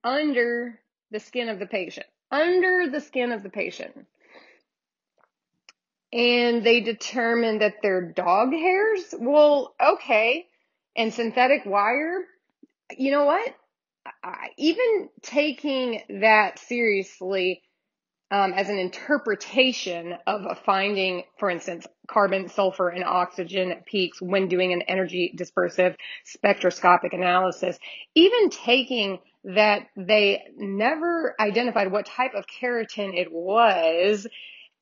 under 0.03 0.81
the 1.13 1.21
skin 1.21 1.51
of 1.51 1.61
the 1.61 1.67
patient. 1.67 2.07
Under 2.33 2.91
the 2.91 3.01
skin 3.01 3.31
of 3.31 3.45
the 3.45 3.51
patient. 3.51 3.93
And 6.13 6.67
they 6.67 6.81
determined 6.81 7.61
that 7.61 7.75
they're 7.81 8.11
dog 8.11 8.51
hairs? 8.51 9.15
Well, 9.17 9.73
okay. 9.81 10.49
And 10.97 11.15
synthetic 11.15 11.65
wire? 11.65 12.27
You 12.99 13.11
know 13.11 13.25
what? 13.25 13.55
I, 14.25 14.49
even 14.59 15.09
taking 15.23 16.03
that 16.21 16.59
seriously 16.59 17.63
um, 18.33 18.55
as 18.55 18.71
an 18.71 18.79
interpretation 18.79 20.15
of 20.27 20.47
a 20.49 20.55
finding, 20.55 21.25
for 21.39 21.51
instance, 21.51 21.87
carbon, 22.09 22.49
sulfur, 22.49 22.89
and 22.89 23.05
oxygen 23.05 23.75
peaks 23.85 24.23
when 24.23 24.49
doing 24.49 24.73
an 24.73 24.83
energy 24.83 25.35
dispersive 25.39 25.95
spectroscopic 26.25 27.13
analysis, 27.13 27.79
even 28.15 28.49
taking 28.49 29.19
that 29.45 29.83
they 29.97 30.43
never 30.57 31.35
identified 31.39 31.93
what 31.93 32.07
type 32.07 32.33
of 32.35 32.47
keratin 32.47 33.15
it 33.15 33.31
was, 33.31 34.27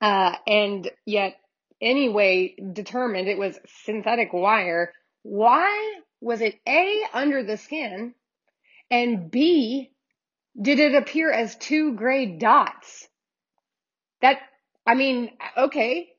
uh, 0.00 0.36
and 0.46 0.88
yet 1.04 1.34
anyway 1.80 2.54
determined 2.72 3.26
it 3.26 3.38
was 3.38 3.58
synthetic 3.84 4.32
wire, 4.32 4.92
why 5.22 5.94
was 6.20 6.40
it 6.40 6.60
A, 6.68 7.02
under 7.12 7.42
the 7.42 7.56
skin, 7.56 8.14
and 8.90 9.30
B, 9.30 9.90
did 10.60 10.78
it 10.78 10.94
appear 10.94 11.30
as 11.30 11.56
two 11.56 11.94
gray 11.94 12.26
dots? 12.26 13.08
That, 14.20 14.38
I 14.86 14.94
mean, 14.94 15.30
okay. 15.56 16.10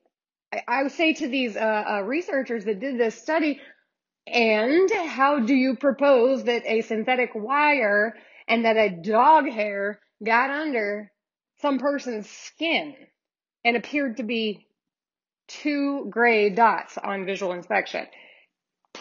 I, 0.52 0.62
I 0.66 0.82
would 0.82 0.92
say 0.92 1.14
to 1.14 1.28
these 1.28 1.56
uh, 1.56 1.84
uh, 1.88 2.02
researchers 2.02 2.64
that 2.64 2.80
did 2.80 2.98
this 2.98 3.14
study, 3.14 3.60
and 4.26 4.90
how 4.90 5.40
do 5.40 5.54
you 5.54 5.76
propose 5.76 6.44
that 6.44 6.62
a 6.66 6.82
synthetic 6.82 7.30
wire 7.34 8.14
and 8.48 8.64
that 8.64 8.76
a 8.76 8.88
dog 8.88 9.48
hair 9.48 10.00
got 10.24 10.50
under 10.50 11.10
some 11.60 11.78
person's 11.78 12.28
skin 12.28 12.94
and 13.64 13.76
appeared 13.76 14.16
to 14.16 14.22
be 14.22 14.66
two 15.48 16.06
gray 16.10 16.50
dots 16.50 16.98
on 16.98 17.26
visual 17.26 17.52
inspection? 17.52 18.06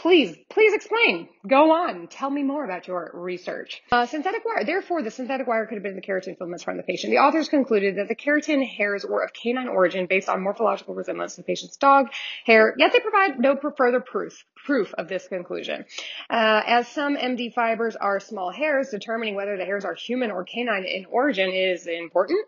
Please, 0.02 0.36
please 0.50 0.74
explain. 0.74 1.30
Go 1.48 1.72
on. 1.72 2.08
Tell 2.08 2.30
me 2.30 2.42
more 2.42 2.66
about 2.66 2.88
your 2.88 3.12
research. 3.14 3.82
Uh, 3.92 4.06
synthetic 4.08 4.44
wire. 4.44 4.66
Therefore, 4.66 5.04
the 5.04 5.12
synthetic 5.12 5.48
wire 5.48 5.68
could 5.68 5.76
have 5.76 5.84
been 5.84 5.96
the 5.96 6.02
keratin 6.02 6.38
filaments 6.38 6.64
from 6.64 6.78
the 6.78 6.84
patient. 6.84 7.12
The 7.12 7.20
authors 7.20 7.50
concluded 7.50 7.98
that 7.98 8.08
the 8.08 8.16
keratin 8.16 8.68
hairs 8.68 9.06
were 9.06 9.24
of 9.24 9.32
canine 9.34 9.68
origin 9.68 10.08
based 10.08 10.28
on 10.28 10.42
morphological 10.42 10.96
resemblance 10.96 11.36
to 11.36 11.42
the 11.42 11.46
patient's 11.46 11.78
dog 11.78 12.08
hair, 12.46 12.74
yet 12.78 12.92
they 12.92 13.00
provide 13.00 13.40
no 13.40 13.56
further 13.78 14.00
proof 14.00 14.44
proof 14.66 14.94
of 14.94 15.08
this 15.08 15.28
conclusion. 15.28 15.86
Uh, 16.30 16.62
as 16.66 16.88
some 16.88 17.18
MD 17.18 17.54
fibers 17.54 17.96
are 17.96 18.20
small 18.20 18.52
hairs, 18.52 18.90
determining 18.90 19.36
whether 19.36 19.58
the 19.58 19.66
hairs 19.66 19.86
are 19.86 19.96
human 19.96 20.32
or 20.32 20.44
canine 20.44 20.84
in 20.84 21.06
origin 21.06 21.50
is 21.52 21.88
important. 21.88 22.46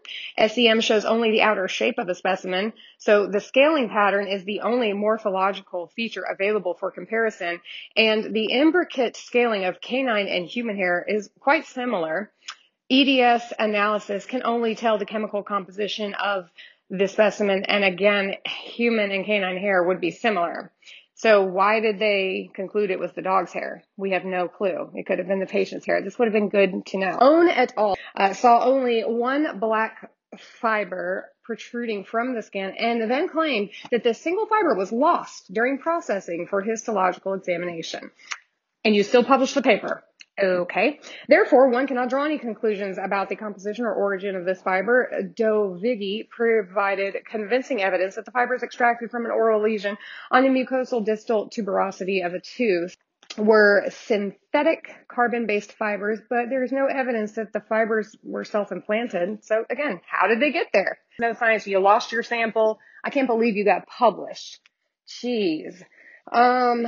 SEM 0.48 0.82
shows 0.82 1.06
only 1.06 1.32
the 1.32 1.42
outer 1.42 1.68
shape 1.68 1.98
of 1.98 2.08
the 2.08 2.16
specimen, 2.16 2.74
so 2.98 3.28
the 3.28 3.40
scaling 3.40 3.90
pattern 3.90 4.28
is 4.28 4.44
the 4.44 4.62
only 4.62 4.94
morphological 4.94 5.88
feature 5.96 6.24
available 6.30 6.76
for 6.76 6.92
comparison, 6.92 7.43
and 7.96 8.34
the 8.34 8.52
imbricate 8.52 9.16
scaling 9.16 9.66
of 9.66 9.82
canine 9.82 10.28
and 10.28 10.46
human 10.46 10.76
hair 10.76 11.06
is 11.08 11.30
quite 11.40 11.66
similar. 11.66 12.32
EDS 12.92 13.54
analysis 13.58 14.26
can 14.26 14.44
only 14.44 14.76
tell 14.76 14.98
the 14.98 15.06
chemical 15.06 15.44
composition 15.44 16.14
of 16.14 16.50
the 16.90 17.08
specimen, 17.08 17.64
and 17.64 17.84
again, 17.84 18.36
human 18.46 19.12
and 19.12 19.26
canine 19.26 19.58
hair 19.58 19.84
would 19.84 20.00
be 20.00 20.12
similar. 20.12 20.72
So 21.16 21.44
why 21.44 21.80
did 21.80 22.00
they 22.00 22.50
conclude 22.54 22.92
it 22.92 23.00
was 23.00 23.14
the 23.14 23.22
dog's 23.22 23.54
hair? 23.54 23.84
We 23.98 24.12
have 24.12 24.26
no 24.26 24.48
clue. 24.48 24.92
It 24.94 25.06
could 25.06 25.20
have 25.20 25.28
been 25.28 25.40
the 25.40 25.46
patient's 25.46 25.86
hair. 25.86 26.02
This 26.02 26.20
would 26.20 26.26
have 26.26 26.34
been 26.34 26.50
good 26.50 26.86
to 26.88 26.98
know. 26.98 27.18
Ohn 27.22 27.50
et 27.50 27.74
al. 27.78 27.96
Uh, 28.16 28.34
saw 28.34 28.64
only 28.66 29.02
one 29.02 29.60
black 29.60 30.12
fiber 30.38 31.32
protruding 31.44 32.04
from 32.04 32.34
the 32.34 32.42
skin 32.42 32.74
and 32.78 33.10
then 33.10 33.30
claimed 33.30 33.70
that 33.92 34.04
this 34.04 34.20
single 34.22 34.46
fiber 34.46 34.76
was 34.76 34.92
lost 34.92 35.54
during 35.54 35.78
processing 35.78 36.48
for 36.50 36.62
histological 36.62 37.34
examination. 37.34 38.12
And 38.86 38.96
you 38.96 39.04
still 39.04 39.24
publish 39.24 39.54
the 39.54 39.62
paper. 39.62 40.04
Okay. 40.42 41.00
Therefore, 41.28 41.70
one 41.70 41.86
cannot 41.86 42.10
draw 42.10 42.26
any 42.26 42.40
conclusions 42.40 42.98
about 42.98 43.30
the 43.30 43.36
composition 43.36 43.86
or 43.86 43.94
origin 43.94 44.36
of 44.36 44.46
this 44.46 44.62
fiber. 44.62 45.12
Dovigi 45.38 46.28
provided 46.28 47.18
convincing 47.30 47.84
evidence 47.84 48.16
that 48.16 48.26
the 48.26 48.32
fiber 48.32 48.56
is 48.56 48.64
extracted 48.64 49.12
from 49.12 49.26
an 49.26 49.32
oral 49.32 49.62
lesion 49.62 49.96
on 50.32 50.42
the 50.42 50.50
mucosal 50.50 51.06
distal 51.06 51.50
tuberosity 51.50 52.26
of 52.26 52.34
a 52.34 52.40
tooth 52.40 52.98
were 53.38 53.86
synthetic 53.90 54.90
carbon-based 55.08 55.74
fibers, 55.74 56.20
but 56.30 56.50
there's 56.50 56.72
no 56.72 56.86
evidence 56.86 57.34
that 57.34 57.54
the 57.54 57.62
fibers 57.62 58.16
were 58.24 58.44
self-implanted. 58.44 59.44
So 59.44 59.66
again, 59.70 60.02
how 60.10 60.28
did 60.28 60.40
they 60.40 60.52
get 60.52 60.68
there? 60.74 61.00
No 61.20 61.34
science. 61.34 61.68
You 61.68 61.80
lost 61.80 62.12
your 62.12 62.24
sample. 62.24 62.80
I 63.04 63.10
can't 63.10 63.28
believe 63.28 63.56
you 63.56 63.66
got 63.66 63.88
published. 63.88 64.60
Jeez. 65.08 65.84
Um, 66.32 66.88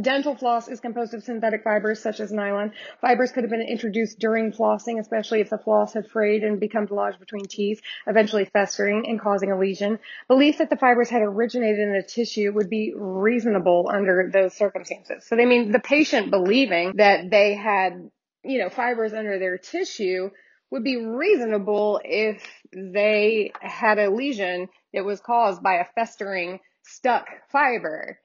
Dental 0.00 0.34
floss 0.34 0.68
is 0.68 0.78
composed 0.78 1.14
of 1.14 1.24
synthetic 1.24 1.64
fibers 1.64 2.02
such 2.02 2.20
as 2.20 2.30
nylon. 2.30 2.72
Fibers 3.00 3.32
could 3.32 3.44
have 3.44 3.50
been 3.50 3.62
introduced 3.62 4.18
during 4.18 4.52
flossing, 4.52 5.00
especially 5.00 5.40
if 5.40 5.48
the 5.48 5.56
floss 5.56 5.94
had 5.94 6.06
frayed 6.06 6.44
and 6.44 6.60
become 6.60 6.86
lodged 6.90 7.18
between 7.18 7.46
teeth, 7.46 7.80
eventually 8.06 8.44
festering 8.44 9.08
and 9.08 9.18
causing 9.18 9.50
a 9.50 9.58
lesion. 9.58 9.98
Belief 10.28 10.58
that 10.58 10.68
the 10.68 10.76
fibers 10.76 11.08
had 11.08 11.22
originated 11.22 11.78
in 11.78 11.94
the 11.94 12.02
tissue 12.02 12.52
would 12.52 12.68
be 12.68 12.92
reasonable 12.94 13.88
under 13.90 14.28
those 14.30 14.52
circumstances. 14.52 15.24
So 15.26 15.34
they 15.34 15.46
mean 15.46 15.72
the 15.72 15.80
patient 15.80 16.30
believing 16.30 16.92
that 16.96 17.30
they 17.30 17.54
had, 17.54 18.10
you 18.44 18.58
know, 18.58 18.68
fibers 18.68 19.14
under 19.14 19.38
their 19.38 19.56
tissue 19.56 20.30
would 20.70 20.84
be 20.84 20.96
reasonable 20.96 22.02
if 22.04 22.46
they 22.70 23.50
had 23.62 23.98
a 23.98 24.10
lesion 24.10 24.68
that 24.92 25.06
was 25.06 25.20
caused 25.20 25.62
by 25.62 25.76
a 25.76 25.86
festering 25.94 26.60
stuck 26.82 27.28
fiber 27.50 28.18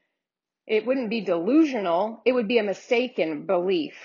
it 0.68 0.86
wouldn't 0.86 1.10
be 1.10 1.22
delusional. 1.22 2.22
It 2.26 2.34
would 2.34 2.48
be 2.48 2.60
a 2.60 2.64
mistaken 2.64 3.46
belief 3.46 3.96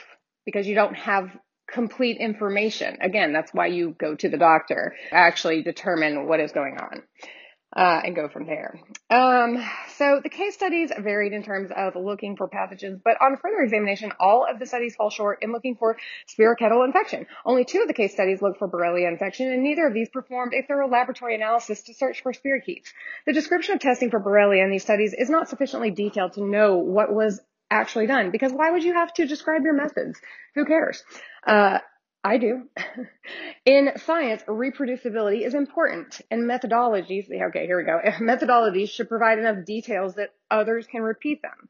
because 0.44 0.66
you 0.66 0.74
don't 0.74 0.94
have 0.94 1.30
complete 1.70 2.18
information. 2.18 2.98
Again, 3.00 3.32
that's 3.32 3.52
why 3.52 3.66
you 3.66 3.94
go 3.98 4.14
to 4.14 4.28
the 4.28 4.36
doctor, 4.36 4.94
actually 5.10 5.62
determine 5.62 6.26
what 6.28 6.40
is 6.40 6.52
going 6.52 6.78
on. 6.78 7.02
Uh, 7.76 8.00
and 8.06 8.16
go 8.16 8.26
from 8.26 8.46
there. 8.46 8.80
Um, 9.10 9.62
so 9.98 10.20
the 10.22 10.30
case 10.30 10.54
studies 10.54 10.90
varied 10.98 11.34
in 11.34 11.42
terms 11.42 11.70
of 11.76 11.94
looking 11.94 12.34
for 12.34 12.48
pathogens, 12.48 13.02
but 13.04 13.18
on 13.20 13.36
further 13.36 13.60
examination, 13.60 14.12
all 14.18 14.46
of 14.50 14.58
the 14.58 14.64
studies 14.64 14.96
fall 14.96 15.10
short 15.10 15.42
in 15.42 15.52
looking 15.52 15.76
for 15.76 15.98
spirochetal 16.26 16.86
infection. 16.86 17.26
Only 17.44 17.66
two 17.66 17.82
of 17.82 17.86
the 17.86 17.92
case 17.92 18.14
studies 18.14 18.40
looked 18.40 18.58
for 18.60 18.66
Borrelia 18.66 19.06
infection, 19.06 19.52
and 19.52 19.62
neither 19.62 19.86
of 19.86 19.92
these 19.92 20.08
performed 20.08 20.54
a 20.54 20.62
thorough 20.62 20.88
laboratory 20.88 21.34
analysis 21.34 21.82
to 21.82 21.92
search 21.92 22.22
for 22.22 22.32
spirochetes. 22.32 22.86
The 23.26 23.34
description 23.34 23.74
of 23.74 23.80
testing 23.80 24.10
for 24.10 24.20
Borrelia 24.20 24.64
in 24.64 24.70
these 24.70 24.82
studies 24.82 25.12
is 25.12 25.28
not 25.28 25.50
sufficiently 25.50 25.90
detailed 25.90 26.32
to 26.32 26.42
know 26.42 26.78
what 26.78 27.12
was 27.12 27.42
actually 27.70 28.06
done, 28.06 28.30
because 28.30 28.52
why 28.52 28.70
would 28.70 28.84
you 28.84 28.94
have 28.94 29.12
to 29.12 29.26
describe 29.26 29.64
your 29.64 29.74
methods? 29.74 30.18
Who 30.54 30.64
cares? 30.64 31.04
Uh, 31.46 31.80
I 32.26 32.38
do. 32.38 32.62
In 33.64 33.92
science, 33.98 34.42
reproducibility 34.48 35.46
is 35.46 35.54
important 35.54 36.20
and 36.28 36.42
methodologies, 36.42 37.30
okay, 37.30 37.66
here 37.66 37.78
we 37.78 37.84
go. 37.84 38.00
Methodologies 38.20 38.90
should 38.90 39.08
provide 39.08 39.38
enough 39.38 39.64
details 39.64 40.16
that 40.16 40.34
others 40.50 40.88
can 40.88 41.02
repeat 41.02 41.40
them. 41.42 41.68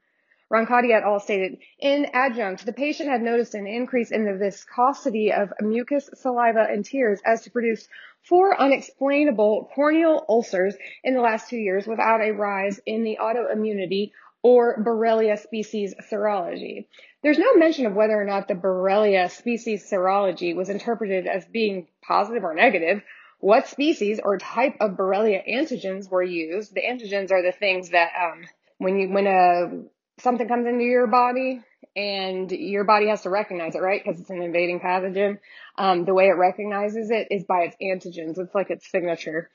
Roncati 0.51 0.95
et 0.95 1.03
al. 1.03 1.21
stated, 1.21 1.59
in 1.79 2.07
adjunct, 2.15 2.65
the 2.65 2.73
patient 2.73 3.11
had 3.11 3.21
noticed 3.21 3.55
an 3.55 3.67
increase 3.67 4.11
in 4.11 4.25
the 4.25 4.39
viscosity 4.39 5.31
of 5.31 5.53
mucus, 5.61 6.09
saliva, 6.15 6.67
and 6.71 6.87
tears 6.87 7.21
as 7.27 7.43
to 7.43 7.51
produce 7.51 7.87
four 8.23 8.59
unexplainable 8.59 9.71
corneal 9.75 10.25
ulcers 10.27 10.75
in 11.05 11.15
the 11.15 11.21
last 11.21 11.51
two 11.51 11.59
years 11.59 11.87
without 11.87 12.23
a 12.23 12.31
rise 12.31 12.81
in 12.87 13.05
the 13.05 13.19
autoimmunity 13.21 14.13
or 14.47 14.81
Borrelia 14.81 15.37
species 15.37 15.93
serology. 16.09 16.87
There's 17.21 17.37
no 17.37 17.57
mention 17.57 17.85
of 17.85 17.95
whether 17.95 18.15
or 18.15 18.25
not 18.25 18.47
the 18.47 18.55
Borrelia 18.55 19.29
species 19.29 19.91
serology 19.91 20.55
was 20.55 20.69
interpreted 20.69 21.27
as 21.27 21.45
being 21.47 21.89
positive 22.01 22.45
or 22.45 22.55
negative. 22.55 23.03
What 23.41 23.67
species 23.67 24.21
or 24.23 24.39
type 24.39 24.77
of 24.79 24.93
Borrelia 24.93 25.43
antigens 25.53 26.09
were 26.09 26.23
used? 26.23 26.73
The 26.73 26.83
antigens 26.83 27.33
are 27.33 27.43
the 27.43 27.51
things 27.51 27.91
that 27.91 28.11
um, 28.23 28.45
when 28.79 29.01
you 29.01 29.09
when 29.09 29.27
a 29.27 29.83
something 30.21 30.47
comes 30.47 30.69
into 30.69 30.85
your 30.85 31.09
body 31.09 31.61
and 31.97 32.49
your 32.53 32.85
body 32.85 33.09
has 33.09 33.23
to 33.23 33.31
recognize 33.31 33.75
it, 33.75 33.83
right? 33.83 34.01
Because 34.01 34.21
it's 34.21 34.31
an 34.31 34.43
invading 34.43 34.79
pathogen. 34.79 35.41
Um, 35.77 36.05
the 36.05 36.15
way 36.15 36.29
it 36.29 36.37
recognizes 36.39 37.11
it 37.11 37.27
is 37.33 37.43
by 37.43 37.63
its 37.63 37.77
antigens. 37.83 38.39
It's 38.39 38.55
like 38.55 38.71
its 38.71 38.89
signature. 38.89 39.51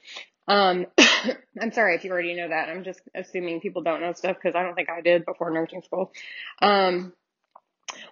Um, 0.50 0.88
I'm 1.62 1.72
sorry 1.72 1.96
if 1.96 2.04
you 2.04 2.12
already 2.12 2.34
know 2.34 2.50
that. 2.50 2.70
I'm 2.70 2.84
just 2.84 3.01
assuming 3.16 3.62
people 3.62 3.84
don't 3.84 4.01
know 4.01 4.13
stuff 4.13 4.38
because 4.42 4.56
I 4.56 4.63
don't 4.63 4.75
think 4.75 4.90
I 4.90 5.01
did 5.01 5.25
before 5.25 5.51
nursing 5.51 5.82
school. 5.82 6.12
Um, 6.62 7.13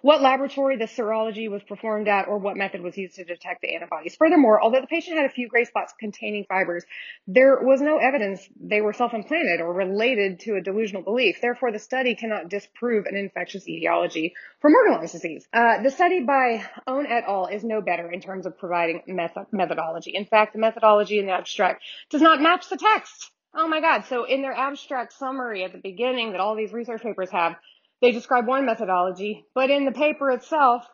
what 0.02 0.22
laboratory 0.22 0.76
the 0.76 0.84
serology 0.84 1.50
was 1.50 1.62
performed 1.62 2.08
at 2.08 2.28
or 2.28 2.38
what 2.38 2.56
method 2.56 2.80
was 2.80 2.96
used 2.96 3.16
to 3.16 3.24
detect 3.24 3.60
the 3.62 3.74
antibodies. 3.74 4.16
Furthermore, 4.16 4.62
although 4.62 4.80
the 4.80 4.86
patient 4.86 5.16
had 5.16 5.26
a 5.26 5.32
few 5.32 5.48
gray 5.48 5.64
spots 5.64 5.92
containing 5.98 6.44
fibers, 6.48 6.84
there 7.26 7.58
was 7.62 7.80
no 7.80 7.98
evidence 7.98 8.48
they 8.60 8.80
were 8.80 8.92
self-implanted 8.92 9.60
or 9.60 9.72
related 9.72 10.40
to 10.40 10.56
a 10.56 10.60
delusional 10.60 11.02
belief. 11.02 11.40
Therefore, 11.40 11.72
the 11.72 11.78
study 11.78 12.14
cannot 12.14 12.48
disprove 12.48 13.06
an 13.06 13.16
infectious 13.16 13.68
etiology 13.68 14.34
for 14.60 14.70
Morgellons 14.70 15.12
disease. 15.12 15.46
Uh, 15.52 15.82
the 15.82 15.90
study 15.90 16.20
by 16.20 16.64
Ohn 16.86 17.06
et 17.06 17.24
al. 17.26 17.46
is 17.46 17.64
no 17.64 17.80
better 17.80 18.10
in 18.10 18.20
terms 18.20 18.46
of 18.46 18.58
providing 18.58 19.02
method- 19.06 19.46
methodology. 19.52 20.12
In 20.14 20.26
fact, 20.26 20.52
the 20.52 20.58
methodology 20.58 21.18
in 21.18 21.26
the 21.26 21.32
abstract 21.32 21.82
does 22.10 22.22
not 22.22 22.40
match 22.40 22.68
the 22.68 22.76
text. 22.76 23.30
Oh 23.54 23.66
my 23.66 23.80
God. 23.80 24.04
So 24.04 24.24
in 24.24 24.42
their 24.42 24.52
abstract 24.52 25.12
summary 25.12 25.64
at 25.64 25.72
the 25.72 25.78
beginning 25.78 26.32
that 26.32 26.40
all 26.40 26.54
these 26.54 26.72
research 26.72 27.02
papers 27.02 27.30
have, 27.30 27.56
they 28.00 28.12
describe 28.12 28.46
one 28.46 28.66
methodology, 28.66 29.44
but 29.54 29.70
in 29.70 29.84
the 29.84 29.92
paper 29.92 30.30
itself, 30.30 30.84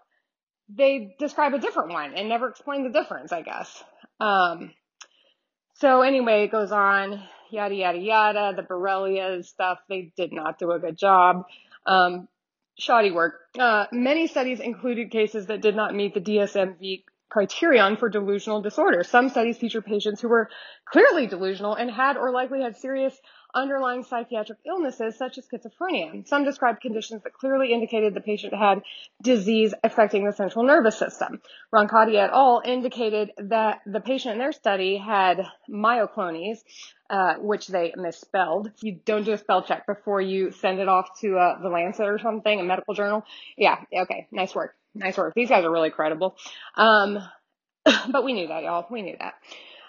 they 0.69 1.15
describe 1.19 1.55
a 1.55 1.59
different 1.59 1.91
one 1.93 2.15
and 2.15 2.29
never 2.29 2.49
explain 2.49 2.83
the 2.83 2.91
difference, 2.91 3.33
I 3.33 3.43
guess. 3.43 3.85
Um, 4.19 4.73
so 5.75 6.03
anyway, 6.03 6.45
it 6.45 6.53
goes 6.53 6.73
on, 6.73 7.23
yada, 7.51 7.75
yada, 7.75 7.99
yada. 7.99 8.53
The 8.57 8.63
Borrelia 8.63 9.45
stuff, 9.45 9.79
they 9.89 10.13
did 10.17 10.33
not 10.33 10.59
do 10.59 10.73
a 10.73 10.79
good 10.79 10.97
job. 10.97 11.45
Um, 11.85 12.29
shoddy 12.79 13.11
work. 13.11 13.35
Uh, 13.59 13.87
many 13.93 14.27
studies 14.27 14.61
included 14.61 15.11
cases 15.11 15.47
that 15.47 15.61
did 15.61 15.77
not 15.77 15.95
meet 15.95 16.15
the 16.15 16.21
DSM-V 16.21 17.05
criterion 17.29 17.97
for 17.97 18.09
delusional 18.09 18.63
disorder. 18.63 19.03
Some 19.05 19.29
studies 19.29 19.59
feature 19.59 19.83
patients 19.83 20.21
who 20.21 20.29
were 20.29 20.49
clearly 20.89 21.27
delusional 21.27 21.75
and 21.75 21.91
had 21.91 22.17
or 22.17 22.31
likely 22.31 22.63
had 22.63 22.77
serious 22.77 23.17
underlying 23.55 24.03
psychiatric 24.05 24.59
illnesses 24.67 25.17
such 25.17 25.39
as 25.39 25.47
schizophrenia. 25.47 26.27
Some 26.27 26.45
described 26.45 26.81
conditions 26.81 27.23
that 27.23 27.33
clearly 27.33 27.73
indicated 27.73 28.15
the 28.15 28.21
patient 28.21 28.55
had 28.55 28.83
disease 29.23 29.75
affecting 29.83 30.25
the 30.25 30.33
central 30.33 30.65
nervous 30.65 30.99
system. 30.99 31.41
Roncati 31.73 32.17
et 32.17 32.31
al. 32.31 32.63
indicated 32.65 33.33
that 33.39 33.81
the 33.87 34.01
patient 34.01 34.35
in 34.35 34.39
their 34.39 34.53
study 34.53 34.97
had 34.97 35.47
myoclonies, 35.69 36.59
uh, 37.11 37.35
which 37.37 37.69
they 37.69 37.93
misspelled. 37.97 38.71
You 38.83 39.01
don't 39.05 39.25
do 39.25 39.33
a 39.33 39.39
spell 39.39 39.63
check 39.63 39.87
before 39.87 40.21
you 40.21 40.51
send 40.51 40.81
it 40.81 40.89
off 40.89 41.21
to 41.21 41.39
uh, 41.39 41.61
the 41.61 41.69
Lancet 41.69 42.07
or 42.07 42.19
something, 42.19 42.61
a 42.61 42.65
medical 42.65 42.95
journal. 42.95 43.25
Yeah, 43.57 43.79
okay, 43.93 44.27
nice 44.31 44.55
work. 44.55 44.75
Nice 44.95 45.17
work. 45.17 45.35
These 45.35 45.51
guys 45.51 45.65
are 45.65 45.71
really 45.71 45.91
credible. 45.91 46.37
Um, 46.75 47.19
but 48.11 48.25
we 48.25 48.33
knew 48.33 48.49
that, 48.49 48.63
y'all. 48.63 48.87
We 48.91 49.03
knew 49.03 49.17
that. 49.19 49.35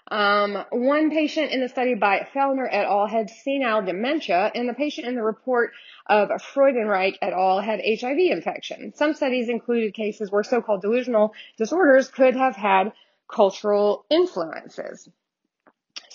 Um, 0.09 0.63
one 0.71 1.11
patient 1.11 1.51
in 1.51 1.59
the 1.59 1.67
study 1.67 1.93
by 1.93 2.27
Fellner 2.33 2.67
et 2.71 2.85
al. 2.85 3.07
had 3.07 3.29
senile 3.29 3.81
dementia, 3.83 4.51
and 4.55 4.69
the 4.69 4.73
patient 4.73 5.07
in 5.07 5.15
the 5.15 5.23
report 5.23 5.73
of 6.05 6.29
Freudenreich 6.29 7.17
et 7.21 7.33
al. 7.33 7.59
had 7.59 7.81
HIV 7.81 8.17
infection. 8.31 8.93
Some 8.95 9.13
studies 9.13 9.49
included 9.49 9.93
cases 9.93 10.31
where 10.31 10.43
so-called 10.43 10.81
delusional 10.81 11.33
disorders 11.57 12.07
could 12.07 12.35
have 12.35 12.55
had 12.55 12.93
cultural 13.27 14.05
influences. 14.09 15.09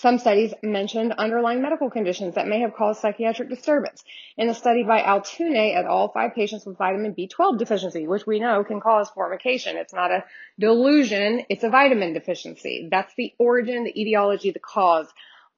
Some 0.03 0.19
studies 0.19 0.53
mentioned 0.61 1.13
underlying 1.13 1.61
medical 1.61 1.89
conditions 1.89 2.35
that 2.35 2.45
may 2.45 2.59
have 2.59 2.75
caused 2.75 2.99
psychiatric 2.99 3.47
disturbance. 3.47 4.03
In 4.35 4.49
a 4.49 4.53
study 4.53 4.83
by 4.83 4.99
Altoune 5.01 5.55
et 5.55 5.85
al., 5.85 6.09
five 6.09 6.35
patients 6.35 6.65
with 6.65 6.77
vitamin 6.77 7.15
B12 7.15 7.57
deficiency, 7.57 8.05
which 8.05 8.27
we 8.27 8.41
know 8.41 8.65
can 8.65 8.81
cause 8.81 9.09
formication. 9.11 9.77
It's 9.77 9.93
not 9.93 10.11
a 10.11 10.25
delusion, 10.59 11.45
it's 11.47 11.63
a 11.63 11.69
vitamin 11.69 12.11
deficiency. 12.11 12.89
That's 12.91 13.13
the 13.15 13.31
origin, 13.39 13.85
the 13.85 13.97
etiology, 13.97 14.51
the 14.51 14.59
cause 14.59 15.07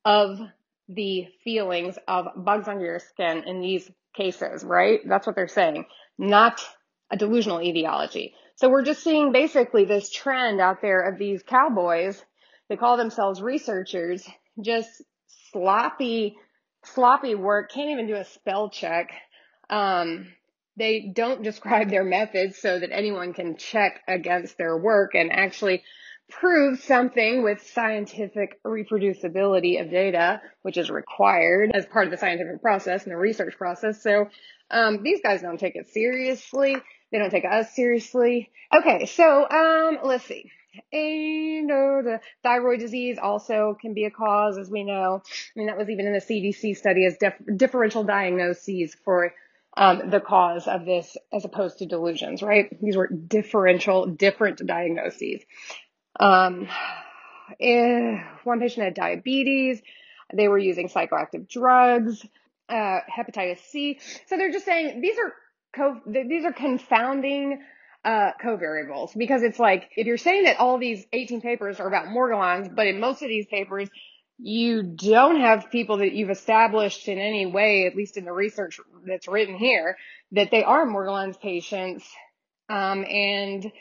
of 0.05 0.39
the 0.89 1.25
feelings 1.43 1.97
of 2.07 2.27
bugs 2.35 2.67
under 2.67 2.85
your 2.85 2.99
skin 2.99 3.45
in 3.47 3.61
these 3.61 3.89
cases, 4.13 4.63
right? 4.63 4.99
That's 5.07 5.25
what 5.25 5.35
they're 5.35 5.47
saying, 5.47 5.87
not 6.19 6.61
a 7.09 7.17
delusional 7.17 7.63
etiology. 7.63 8.35
So 8.57 8.69
we're 8.69 8.85
just 8.85 9.01
seeing 9.01 9.31
basically 9.31 9.85
this 9.85 10.11
trend 10.11 10.61
out 10.61 10.83
there 10.83 11.01
of 11.01 11.17
these 11.17 11.41
cowboys 11.41 12.23
they 12.69 12.75
call 12.75 12.97
themselves 12.97 13.41
researchers, 13.41 14.27
just 14.61 15.01
sloppy, 15.51 16.35
sloppy 16.83 17.35
work, 17.35 17.71
can't 17.71 17.89
even 17.91 18.07
do 18.07 18.15
a 18.15 18.25
spell 18.25 18.69
check. 18.69 19.11
Um, 19.69 20.27
they 20.77 21.11
don't 21.13 21.43
describe 21.49 21.89
their 21.89 22.03
methods 22.03 22.57
so 22.57 22.79
that 22.79 22.91
anyone 22.91 23.33
can 23.33 23.57
check 23.57 24.01
against 24.07 24.57
their 24.57 24.77
work 24.77 25.15
and 25.15 25.31
actually 25.31 25.83
prove 26.29 26.79
something 26.79 27.43
with 27.43 27.61
scientific 27.67 28.61
reproducibility 28.63 29.79
of 29.79 29.91
data, 29.91 30.41
which 30.63 30.77
is 30.77 30.89
required 30.89 31.71
as 31.73 31.85
part 31.85 32.05
of 32.05 32.11
the 32.11 32.17
scientific 32.17 32.61
process 32.61 33.03
and 33.03 33.11
the 33.11 33.17
research 33.17 33.55
process. 33.57 34.01
So 34.01 34.29
um, 34.71 35.03
these 35.03 35.21
guys 35.21 35.41
don't 35.41 35.59
take 35.59 35.75
it 35.75 35.87
seriously. 35.89 36.77
They 37.11 37.19
don't 37.19 37.29
take 37.29 37.45
us 37.45 37.75
seriously. 37.75 38.49
Okay, 38.75 39.05
so 39.05 39.47
um, 39.47 39.99
let's 40.03 40.25
see. 40.25 40.49
And 40.91 41.71
uh, 41.71 42.01
the 42.03 42.21
thyroid 42.43 42.79
disease 42.79 43.17
also 43.21 43.77
can 43.79 43.93
be 43.93 44.05
a 44.05 44.11
cause, 44.11 44.57
as 44.57 44.69
we 44.69 44.83
know. 44.83 45.21
I 45.25 45.59
mean, 45.59 45.67
that 45.67 45.77
was 45.77 45.89
even 45.89 46.07
in 46.07 46.13
the 46.13 46.19
CDC 46.19 46.77
study 46.77 47.05
as 47.05 47.17
dif- 47.17 47.57
differential 47.57 48.03
diagnoses 48.03 48.95
for 49.03 49.33
um, 49.77 50.09
the 50.09 50.19
cause 50.19 50.67
of 50.67 50.85
this 50.85 51.17
as 51.33 51.45
opposed 51.45 51.79
to 51.79 51.85
delusions, 51.85 52.41
right? 52.41 52.69
These 52.81 52.95
were 52.95 53.07
differential, 53.07 54.05
different 54.05 54.65
diagnoses. 54.65 55.41
Um, 56.19 56.67
eh, 57.59 58.23
one 58.43 58.59
patient 58.59 58.85
had 58.85 58.93
diabetes. 58.93 59.81
They 60.33 60.47
were 60.47 60.57
using 60.57 60.89
psychoactive 60.89 61.49
drugs, 61.49 62.25
uh, 62.69 62.99
hepatitis 63.15 63.59
C. 63.59 63.99
So 64.27 64.37
they're 64.37 64.51
just 64.51 64.65
saying 64.65 65.01
these 65.01 65.17
are 65.19 65.33
co- 65.75 66.01
these 66.07 66.45
are 66.45 66.53
confounding 66.53 67.61
uh, 68.05 68.31
covariables. 68.41 69.17
Because 69.17 69.43
it's 69.43 69.59
like 69.59 69.89
if 69.97 70.07
you're 70.07 70.17
saying 70.17 70.45
that 70.45 70.59
all 70.59 70.77
these 70.77 71.05
18 71.11 71.41
papers 71.41 71.79
are 71.79 71.87
about 71.87 72.07
Morgellons, 72.07 72.73
but 72.73 72.87
in 72.87 72.99
most 72.99 73.21
of 73.21 73.27
these 73.27 73.47
papers 73.47 73.89
you 74.37 74.83
don't 74.83 75.39
have 75.39 75.71
people 75.71 75.97
that 75.97 76.13
you've 76.13 76.29
established 76.29 77.07
in 77.07 77.17
any 77.17 77.45
way, 77.45 77.87
at 77.87 77.95
least 77.95 78.17
in 78.17 78.25
the 78.25 78.33
research 78.33 78.79
that's 79.05 79.27
written 79.27 79.57
here, 79.57 79.97
that 80.33 80.51
they 80.51 80.63
are 80.63 80.85
Morgellons 80.85 81.39
patients, 81.39 82.05
um, 82.69 83.05
and 83.05 83.71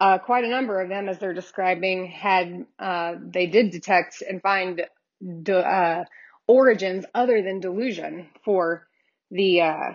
uh, 0.00 0.18
quite 0.18 0.44
a 0.44 0.48
number 0.48 0.80
of 0.80 0.88
them, 0.88 1.08
as 1.08 1.18
they're 1.18 1.32
describing, 1.32 2.06
had 2.06 2.66
uh, 2.78 3.14
they 3.18 3.46
did 3.46 3.70
detect 3.70 4.22
and 4.28 4.42
find 4.42 4.82
de- 5.42 5.66
uh, 5.66 6.04
origins 6.46 7.06
other 7.14 7.42
than 7.42 7.60
delusion 7.60 8.28
for 8.44 8.86
the 9.30 9.62
uh, 9.62 9.92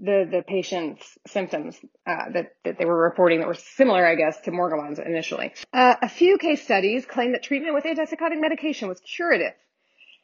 the 0.00 0.26
the 0.30 0.42
patient's 0.42 1.18
symptoms 1.26 1.78
uh, 2.06 2.30
that 2.32 2.54
that 2.64 2.78
they 2.78 2.84
were 2.84 3.02
reporting 3.02 3.40
that 3.40 3.48
were 3.48 3.54
similar, 3.54 4.06
I 4.06 4.14
guess, 4.14 4.40
to 4.42 4.50
Morgellons 4.50 5.04
initially. 5.04 5.52
Uh, 5.72 5.96
a 6.00 6.08
few 6.08 6.38
case 6.38 6.62
studies 6.62 7.04
claim 7.06 7.32
that 7.32 7.42
treatment 7.42 7.74
with 7.74 7.84
antipsychotic 7.84 8.40
medication 8.40 8.88
was 8.88 9.00
curative. 9.00 9.52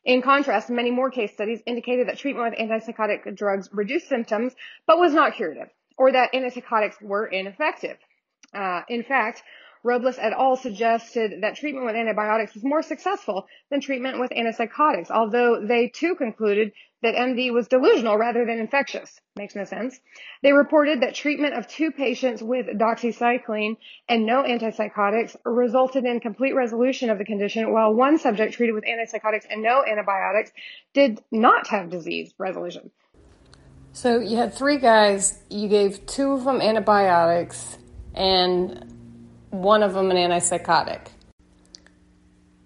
In 0.04 0.22
contrast, 0.22 0.70
many 0.70 0.90
more 0.90 1.10
case 1.10 1.32
studies 1.32 1.60
indicated 1.66 2.08
that 2.08 2.18
treatment 2.18 2.50
with 2.50 2.58
antipsychotic 2.58 3.36
drugs 3.36 3.68
reduced 3.72 4.08
symptoms 4.08 4.54
but 4.86 4.98
was 4.98 5.12
not 5.12 5.34
curative, 5.34 5.68
or 5.98 6.12
that 6.12 6.32
antipsychotics 6.32 7.02
were 7.02 7.26
ineffective. 7.26 7.98
Uh, 8.54 8.82
in 8.88 9.02
fact, 9.02 9.42
Robles 9.84 10.18
et 10.18 10.32
al. 10.32 10.56
suggested 10.56 11.42
that 11.42 11.56
treatment 11.56 11.86
with 11.86 11.94
antibiotics 11.94 12.54
was 12.54 12.64
more 12.64 12.82
successful 12.82 13.46
than 13.70 13.80
treatment 13.80 14.20
with 14.20 14.30
antipsychotics, 14.30 15.10
although 15.10 15.64
they 15.64 15.88
too 15.88 16.14
concluded 16.14 16.72
that 17.02 17.14
MD 17.14 17.52
was 17.52 17.68
delusional 17.68 18.16
rather 18.16 18.44
than 18.44 18.58
infectious. 18.58 19.20
Makes 19.36 19.54
no 19.54 19.64
sense. 19.64 20.00
They 20.42 20.52
reported 20.52 21.02
that 21.02 21.14
treatment 21.14 21.54
of 21.54 21.68
two 21.68 21.92
patients 21.92 22.42
with 22.42 22.66
doxycycline 22.66 23.76
and 24.08 24.26
no 24.26 24.42
antipsychotics 24.42 25.36
resulted 25.44 26.04
in 26.04 26.18
complete 26.18 26.54
resolution 26.54 27.10
of 27.10 27.18
the 27.18 27.24
condition, 27.24 27.72
while 27.72 27.94
one 27.94 28.18
subject 28.18 28.54
treated 28.54 28.74
with 28.74 28.84
antipsychotics 28.84 29.46
and 29.48 29.62
no 29.62 29.84
antibiotics 29.84 30.50
did 30.92 31.22
not 31.30 31.68
have 31.68 31.90
disease 31.90 32.34
resolution. 32.38 32.90
So 33.92 34.18
you 34.18 34.36
had 34.36 34.52
three 34.52 34.78
guys, 34.78 35.38
you 35.50 35.68
gave 35.68 36.04
two 36.06 36.32
of 36.32 36.44
them 36.44 36.60
antibiotics 36.60 37.78
and 38.14 38.97
one 39.50 39.82
of 39.82 39.94
them 39.94 40.10
an 40.10 40.16
antipsychotic. 40.16 41.08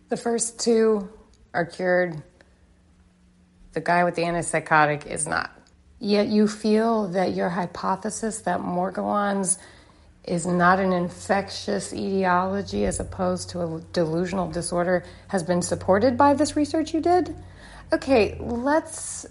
The 0.09 0.17
first 0.17 0.61
two 0.61 1.09
are 1.55 1.65
cured. 1.65 2.23
The 3.73 3.81
guy 3.81 4.05
with 4.05 4.15
the 4.15 4.23
antipsychotic 4.23 5.07
is 5.07 5.27
not. 5.27 5.51
Yet 5.99 6.29
you 6.29 6.49
feel 6.49 7.09
that 7.09 7.35
your 7.35 7.49
hypothesis 7.49 8.41
that 8.43 8.61
Morgellons 8.61 9.59
is 10.25 10.47
not 10.47 10.79
an 10.79 10.93
infectious 10.93 11.93
etiology 11.93 12.85
as 12.85 13.01
opposed 13.01 13.51
to 13.51 13.61
a 13.61 13.81
delusional 13.93 14.51
disorder 14.51 15.05
has 15.29 15.43
been 15.43 15.63
supported 15.63 16.17
by 16.17 16.35
this 16.35 16.57
research 16.57 16.95
you 16.95 17.01
did? 17.01 17.35
Okay, 17.93 18.37
let's. 18.41 19.27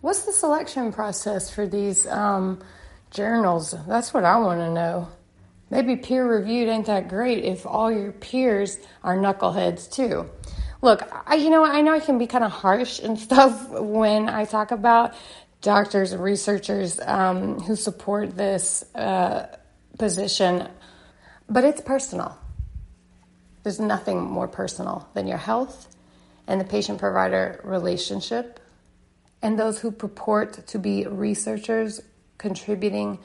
What's 0.00 0.24
the 0.24 0.32
selection 0.32 0.92
process 0.92 1.50
for 1.50 1.66
these 1.66 2.06
um, 2.06 2.62
journals? 3.10 3.74
That's 3.86 4.14
what 4.14 4.24
I 4.24 4.38
want 4.38 4.60
to 4.60 4.72
know. 4.72 5.08
Maybe 5.70 5.94
peer 5.94 6.26
reviewed 6.26 6.68
ain't 6.68 6.86
that 6.86 7.08
great 7.08 7.44
if 7.44 7.64
all 7.64 7.92
your 7.92 8.10
peers 8.10 8.76
are 9.04 9.16
knuckleheads 9.16 9.90
too. 9.90 10.28
Look, 10.82 11.02
I, 11.26 11.36
you 11.36 11.50
know, 11.50 11.64
I 11.64 11.80
know 11.82 11.92
I 11.92 12.00
can 12.00 12.18
be 12.18 12.26
kind 12.26 12.42
of 12.42 12.50
harsh 12.50 12.98
and 12.98 13.18
stuff 13.28 13.70
when 13.70 14.28
I 14.28 14.44
talk 14.44 14.72
about 14.72 15.14
doctors 15.60 16.12
and 16.12 16.22
researchers 16.22 16.98
um, 17.00 17.60
who 17.60 17.76
support 17.76 18.36
this 18.36 18.82
uh, 18.94 19.46
position, 19.98 20.66
but 21.48 21.64
it's 21.64 21.80
personal. 21.80 22.36
There's 23.62 23.78
nothing 23.78 24.22
more 24.22 24.48
personal 24.48 25.08
than 25.14 25.26
your 25.26 25.38
health 25.38 25.86
and 26.46 26.60
the 26.60 26.64
patient 26.64 26.98
provider 26.98 27.60
relationship, 27.62 28.58
and 29.42 29.58
those 29.58 29.78
who 29.78 29.92
purport 29.92 30.66
to 30.66 30.78
be 30.78 31.06
researchers 31.06 32.00
contributing 32.38 33.18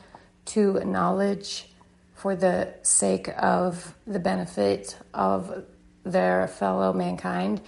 to 0.45 0.73
knowledge 0.83 1.69
for 2.15 2.35
the 2.35 2.73
sake 2.81 3.29
of 3.37 3.93
the 4.07 4.19
benefit 4.19 4.97
of 5.13 5.65
their 6.03 6.47
fellow 6.47 6.93
mankind, 6.93 7.61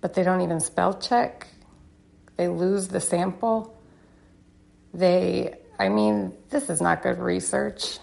but 0.00 0.14
they 0.14 0.22
don't 0.22 0.40
even 0.40 0.60
spell 0.60 0.98
check. 0.98 1.46
They 2.36 2.48
lose 2.48 2.88
the 2.88 3.00
sample. 3.00 3.78
They, 4.94 5.54
I 5.78 5.88
mean, 5.88 6.32
this 6.50 6.70
is 6.70 6.80
not 6.80 7.02
good 7.02 7.18
research. 7.18 7.98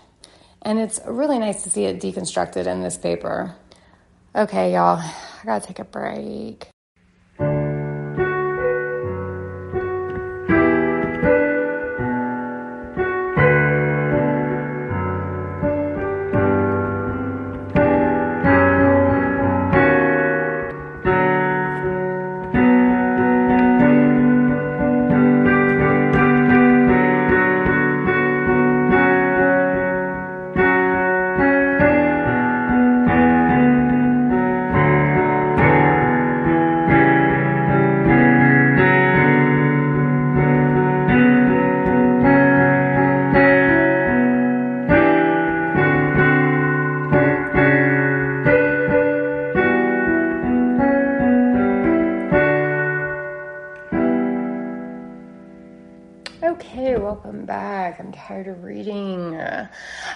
And 0.62 0.80
it's 0.80 1.00
really 1.08 1.40
nice 1.40 1.64
to 1.64 1.70
see 1.70 1.86
it 1.86 2.00
deconstructed 2.00 2.68
in 2.68 2.82
this 2.82 2.98
paper. 2.98 3.56
Okay, 4.36 4.74
y'all, 4.74 5.00
I 5.00 5.46
gotta 5.46 5.66
take 5.66 5.80
a 5.80 5.86
break. 5.86 6.68
Of 58.30 58.64
reading. 58.64 59.40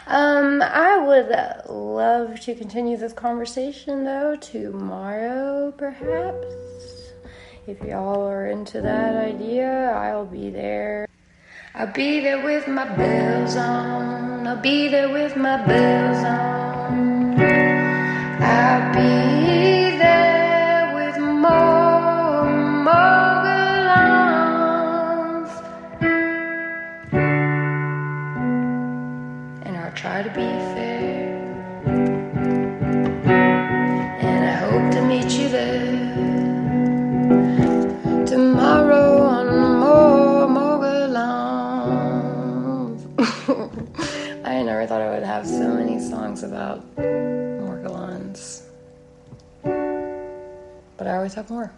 Um, 0.07 0.61
I 0.61 0.97
would 0.97 1.29
love 1.69 2.39
to 2.41 2.55
continue 2.55 2.97
this 2.97 3.13
conversation 3.13 4.03
though 4.03 4.35
tomorrow, 4.35 5.71
perhaps. 5.77 7.13
If 7.67 7.81
y'all 7.81 8.27
are 8.27 8.47
into 8.47 8.81
that 8.81 9.15
idea, 9.15 9.91
I'll 9.91 10.25
be 10.25 10.49
there. 10.49 11.07
I'll 11.75 11.93
be 11.93 12.19
there 12.19 12.43
with 12.43 12.67
my 12.67 12.85
bells 12.95 13.55
on. 13.55 14.47
I'll 14.47 14.57
be 14.57 14.87
there 14.87 15.09
with 15.09 15.37
my 15.37 15.63
bells 15.67 16.23
on. 16.23 17.39
I'll 18.41 18.93
be 18.93 19.18
to 30.33 30.39
be 30.39 30.47
fair. 30.75 31.37
And 34.19 34.45
I 34.45 34.51
hope 34.53 34.91
to 34.93 35.01
meet 35.01 35.31
you 35.31 35.49
there 35.49 35.85
tomorrow 38.25 39.21
on 39.21 39.79
more 39.79 40.47
Morgellons. 40.47 41.49
I 44.45 44.61
never 44.63 44.85
thought 44.85 45.01
I 45.01 45.09
would 45.09 45.23
have 45.23 45.47
so 45.47 45.73
many 45.73 45.99
songs 45.99 46.43
about 46.43 46.85
Morgellons. 46.97 48.63
But 49.63 51.07
I 51.07 51.15
always 51.15 51.33
have 51.33 51.49
more. 51.49 51.71